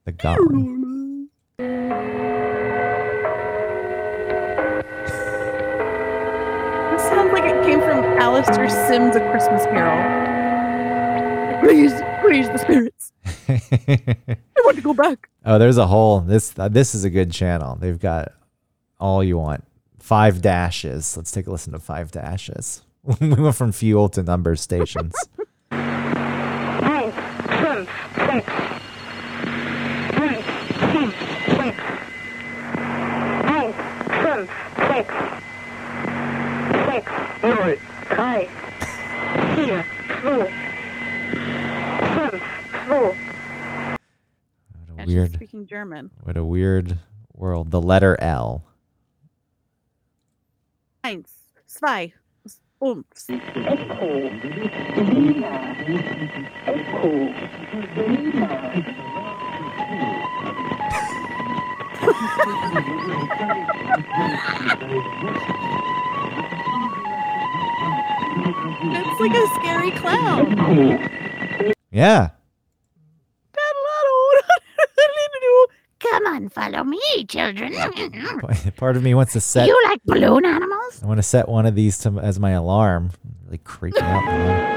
[0.03, 1.29] The gong.
[6.91, 10.21] This sounds like it came from Alastair Sims' A Christmas Carol.
[11.61, 13.13] Please, please, the spirits.
[13.49, 15.29] I want to go back.
[15.45, 17.75] oh, there's a whole this uh, this is a good channel.
[17.75, 18.33] They've got
[18.99, 19.63] all you want.
[19.99, 21.15] Five dashes.
[21.15, 22.83] Let's take a listen to five dashes.
[23.19, 25.13] we went from fuel to number stations.
[45.13, 45.33] weird.
[45.33, 46.11] speaking German.
[46.23, 46.97] What a weird
[47.33, 47.71] world.
[47.71, 48.63] The letter L.
[51.03, 51.29] Eins,
[51.67, 52.13] zwei,
[52.79, 53.05] und.
[68.83, 70.55] It's like a scary clown.
[71.91, 72.29] Yeah.
[75.99, 77.73] Come on, follow me, children.
[78.77, 79.67] Part of me wants to set.
[79.67, 81.01] You like balloon animals?
[81.03, 83.11] I want to set one of these to, as my alarm.
[83.45, 84.25] Really creeping out.
[84.25, 84.71] now.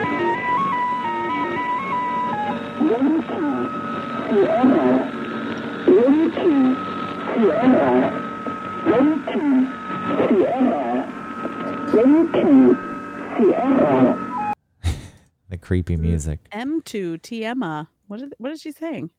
[15.51, 16.41] The creepy music.
[16.51, 17.87] M2 Tiema.
[18.09, 19.11] What is what is she saying?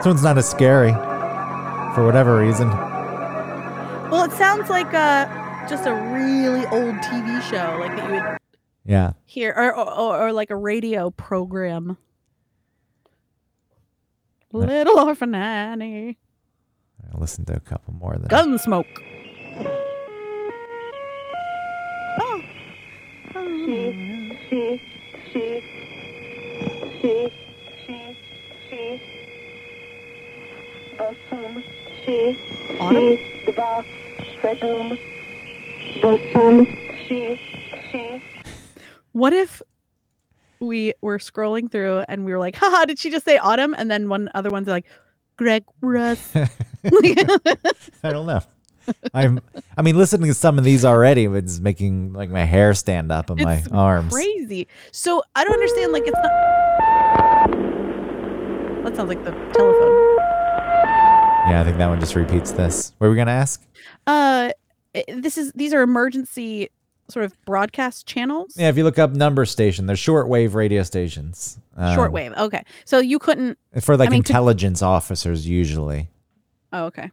[0.00, 0.92] This one's not as scary
[1.94, 2.68] for whatever reason.
[4.10, 5.26] Well, it sounds like uh
[5.68, 8.38] just a really old TV show, like that you would
[8.84, 9.12] Yeah.
[9.26, 11.98] hear, or or, or like a radio program.
[14.52, 16.18] Little Orphan Annie,
[17.12, 18.28] I'll listen to a couple more then.
[18.28, 18.86] Gunsmoke.
[22.22, 22.42] Oh.
[23.32, 24.80] She, she,
[25.32, 25.62] she,
[27.00, 28.16] she,
[28.68, 29.02] she.
[31.00, 31.64] Bosom,
[32.04, 32.38] she,
[32.78, 33.16] Autumn?
[33.16, 33.84] she, dva,
[34.42, 34.98] sedm.
[36.02, 36.66] Bosom,
[37.08, 37.40] she,
[37.90, 38.22] she.
[39.12, 39.62] What if
[40.60, 43.74] we were scrolling through and we were like, haha, did she just say autumn?
[43.78, 44.84] And then one other one's like,
[45.38, 46.20] Greg Russ.
[46.36, 46.50] I
[48.02, 48.42] don't know.
[49.14, 49.40] I'm.
[49.78, 53.30] I mean, listening to some of these already was making like my hair stand up
[53.30, 54.12] on my arms.
[54.12, 54.68] Crazy.
[54.92, 55.92] So I don't understand.
[55.92, 56.30] Like, it's not.
[58.84, 60.09] That sounds like the telephone.
[61.48, 62.92] Yeah, I think that one just repeats this.
[62.98, 63.64] What were we gonna ask?
[64.06, 64.50] Uh,
[65.08, 66.70] this is these are emergency
[67.08, 68.54] sort of broadcast channels.
[68.56, 71.58] Yeah, if you look up number station, they're shortwave radio stations.
[71.76, 72.36] Um, Shortwave.
[72.38, 72.62] Okay.
[72.84, 73.58] So you couldn't.
[73.80, 76.08] for like mean, to- intelligence officers usually.
[76.72, 77.10] Oh, okay.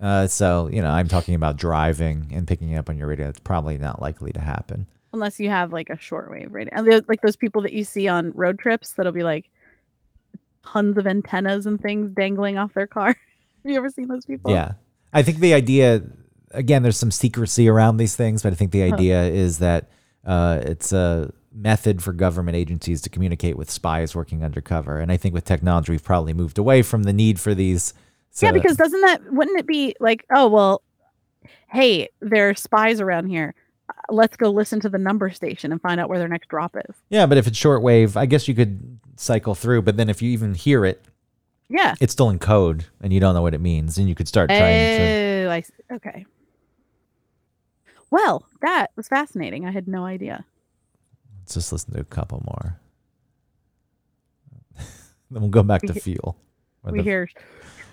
[0.00, 3.28] Uh, so you know, I'm talking about driving and picking up on your radio.
[3.28, 4.86] It's probably not likely to happen.
[5.12, 8.32] Unless you have like a shortwave radio, and like those people that you see on
[8.32, 9.50] road trips, that'll be like
[10.64, 13.16] tons of antennas and things dangling off their car.
[13.62, 14.50] Have you ever seen those people?
[14.50, 14.72] Yeah.
[15.12, 16.02] I think the idea,
[16.52, 19.88] again, there's some secrecy around these things, but I think the idea is that
[20.24, 24.98] uh, it's a method for government agencies to communicate with spies working undercover.
[24.98, 27.92] And I think with technology, we've probably moved away from the need for these.
[28.30, 30.82] So, yeah, because doesn't that wouldn't it be like, oh well,
[31.68, 33.54] hey, there are spies around here.
[33.88, 36.76] Uh, Let's go listen to the number station and find out where their next drop
[36.88, 36.94] is.
[37.08, 39.82] yeah, but if it's shortwave, I guess you could cycle through.
[39.82, 41.04] But then if you even hear it,
[41.72, 41.94] Yeah.
[42.00, 43.96] it's still in code and you don't know what it means.
[43.96, 44.60] And you could start trying
[44.98, 45.44] to.
[45.46, 45.72] Oh, I see.
[45.92, 46.26] okay.
[48.10, 49.64] Well, that was fascinating.
[49.66, 50.44] I had no idea.
[51.42, 52.80] Let's just listen to a couple more.
[55.30, 56.36] then we'll go back to We- fuel.
[56.84, 57.28] We the- hear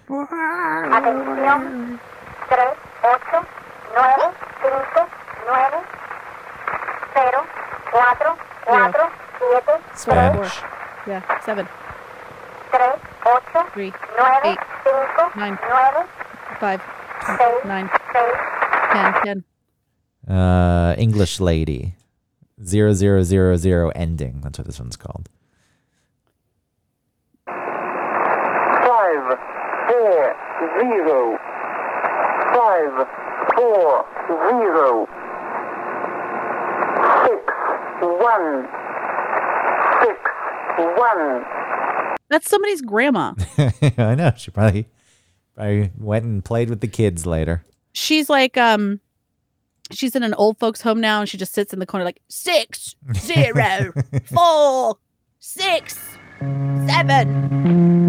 [0.09, 1.99] Atención.
[2.47, 3.45] Tres, ocho,
[3.93, 5.03] nueve, cinco,
[5.45, 5.79] nueve,
[7.13, 7.41] cero,
[7.91, 10.55] cuatro, cuatro, siete, Spanish.
[11.05, 11.67] yeah, seven,
[12.71, 14.57] tres, ocho, three, nueve, Eight.
[14.83, 15.57] cinco, Nine.
[15.61, 16.07] nueve,
[16.59, 16.81] five,
[17.25, 18.35] seis, nine, seis.
[18.93, 19.43] ten, ten.
[20.35, 21.93] Uh, English lady,
[22.63, 24.41] zero zero zero zero ending.
[24.41, 25.29] That's what this one's called.
[28.87, 29.37] Five,
[29.87, 30.35] four,
[30.81, 31.37] zero.
[32.55, 32.93] Five,
[33.55, 34.05] four,
[34.49, 35.07] zero.
[37.25, 37.43] Six,
[38.01, 38.67] one.
[40.01, 40.17] Six,
[40.97, 41.43] one.
[42.29, 43.33] That's somebody's grandma.
[43.97, 44.33] I know.
[44.37, 44.87] She probably,
[45.55, 47.63] probably went and played with the kids later.
[47.93, 48.99] She's like, um,
[49.91, 52.21] she's in an old folks' home now, and she just sits in the corner like
[52.27, 53.93] six, zero,
[54.25, 54.97] four,
[55.39, 56.17] six,
[56.87, 58.07] seven.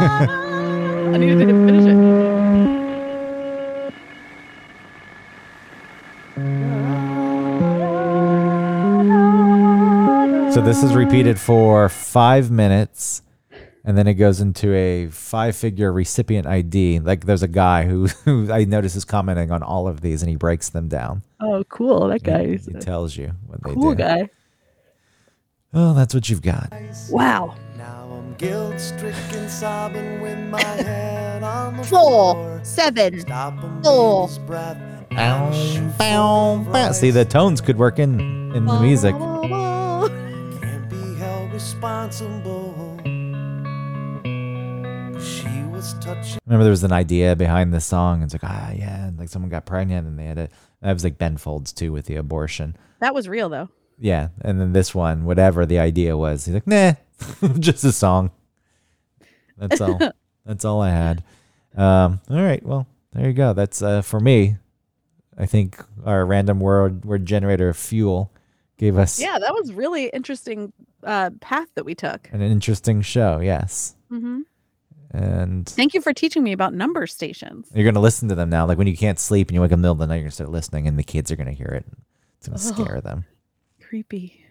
[1.12, 2.29] I needed to finish it.
[10.60, 11.38] So this is repeated uh.
[11.38, 13.22] for five minutes,
[13.82, 16.98] and then it goes into a five-figure recipient ID.
[16.98, 20.28] Like there's a guy who, who I notice is commenting on all of these, and
[20.28, 21.22] he breaks them down.
[21.40, 22.08] Oh, cool!
[22.08, 23.80] That guy He- he tells you what they cool do.
[23.80, 24.28] Cool guy.
[25.72, 26.70] Oh, that's what you've got.
[27.08, 27.54] Wow.
[27.78, 32.60] Now I'm guilt stricken, sobbing with my head on the Four, floor.
[32.64, 34.28] seven, Stop him Four.
[34.28, 34.76] his breath.
[35.08, 35.50] Bow,
[35.98, 36.92] bow, bow.
[36.92, 38.20] See, the tones could work in
[38.54, 39.14] in the music.
[41.60, 42.96] Can't be held responsible.
[45.20, 46.38] She was touching.
[46.46, 48.22] Remember, there was an idea behind this song.
[48.22, 50.48] It's like, ah, yeah, like someone got pregnant, and they had a.
[50.80, 52.76] That was like Ben Folds too with the abortion.
[53.00, 53.68] That was real though.
[53.98, 56.94] Yeah, and then this one, whatever the idea was, he's like, nah,
[57.58, 58.30] just a song.
[59.58, 59.98] That's all.
[60.46, 61.22] That's all I had.
[61.76, 63.52] Um, all right, well, there you go.
[63.52, 64.56] That's uh, for me.
[65.36, 68.32] I think our random word word generator fuel
[68.78, 70.72] gave us Yeah, that was really interesting
[71.04, 72.28] uh, path that we took.
[72.32, 73.40] an interesting show.
[73.40, 74.40] Yes, hmm
[75.12, 77.68] and Thank you for teaching me about number stations.
[77.74, 78.64] you're gonna listen to them now.
[78.66, 80.16] Like when you can't sleep and you wake up in the middle of the night,
[80.16, 81.84] you're gonna start listening, and the kids are gonna hear it.
[82.38, 82.86] It's gonna Ugh.
[82.88, 83.24] scare them.
[83.82, 84.44] Creepy.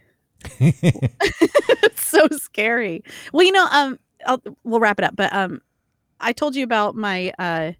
[0.59, 3.03] it's so scary.
[3.33, 5.15] Well, you know, um, I'll, we'll wrap it up.
[5.15, 5.61] But um,
[6.19, 7.71] I told you about my uh,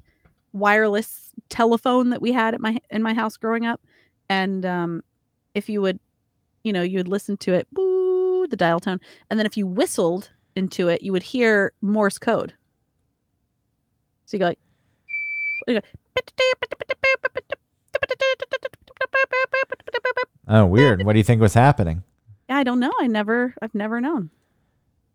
[0.53, 3.81] wireless telephone that we had at my in my house growing up,
[4.29, 5.03] and um,
[5.53, 5.99] if you would,
[6.63, 9.67] you know, you would listen to it, boo, the dial tone, and then if you
[9.67, 12.53] whistled into it, you would hear Morse code.
[14.25, 14.59] So you go like,
[15.67, 15.87] you go,
[20.47, 21.03] oh, weird.
[21.03, 22.03] What do you think was happening?
[22.49, 22.91] Yeah, I don't know.
[22.99, 24.29] I never, I've never known.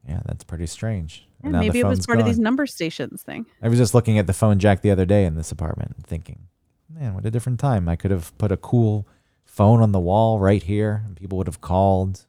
[0.09, 1.27] Yeah, that's pretty strange.
[1.41, 3.47] Yeah, And now the maybe it was part of these number stations thing.
[3.63, 6.07] I was just looking at the phone jack the other day in this apartment and
[6.07, 6.49] thinking,
[6.89, 7.89] man, what a different time.
[7.89, 9.07] I could have put a cool
[9.45, 12.27] phone on the wall right here and people would have called.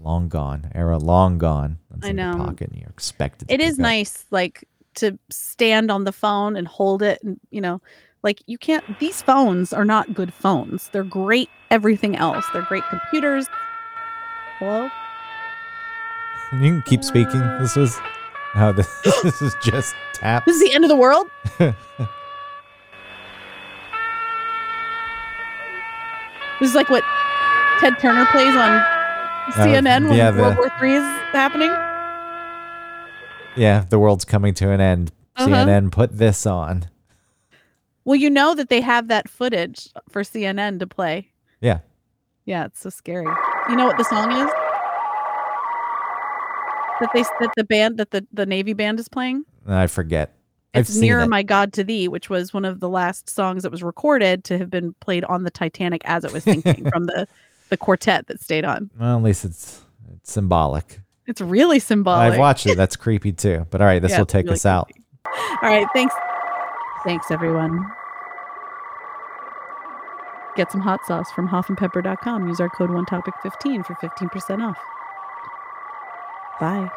[0.00, 0.70] Long gone.
[0.74, 1.78] Era long gone.
[1.90, 2.36] That's I know.
[2.36, 4.64] pocket and you're expected It is nice, like
[4.96, 7.80] to stand on the phone and hold it, and you know,
[8.22, 8.84] like you can't.
[9.00, 10.88] These phones are not good phones.
[10.90, 11.50] They're great.
[11.70, 13.46] Everything else, they're great computers.
[14.58, 14.88] Hello.
[16.52, 17.40] You can keep speaking.
[17.58, 17.98] This is
[18.52, 18.88] how this,
[19.22, 21.26] this is just tap This is the end of the world.
[21.58, 21.74] this
[26.60, 27.02] is like what
[27.80, 28.95] Ted Turner plays on
[29.52, 31.70] CNN when yeah, World the- War Three is happening.
[33.56, 35.12] yeah, the world's coming to an end.
[35.36, 35.48] Uh-huh.
[35.48, 36.86] CNN put this on.
[38.04, 41.30] Well, you know that they have that footage for CNN to play.
[41.60, 41.80] Yeah.
[42.44, 43.26] Yeah, it's so scary.
[43.68, 44.50] You know what the song is?
[47.00, 49.44] That they that the band that the, the Navy band is playing?
[49.66, 50.32] I forget.
[50.72, 51.28] I've It's seen Nearer it.
[51.28, 54.56] My God to Thee, which was one of the last songs that was recorded to
[54.58, 57.26] have been played on the Titanic as it was sinking from the
[57.68, 58.90] the quartet that stayed on.
[58.98, 59.82] Well, at least it's
[60.14, 61.00] it's symbolic.
[61.26, 62.32] It's really symbolic.
[62.34, 62.76] I've watched it.
[62.76, 63.66] That's creepy too.
[63.70, 64.90] But all right, this Yeah, will take really us out.
[65.26, 66.14] All right, thanks.
[67.04, 67.84] Thanks everyone.
[70.56, 72.48] Get some hot sauce from hoffandpepper.com.
[72.48, 74.78] Use our code one topic 15 for 15% off.
[76.58, 76.90] Bye.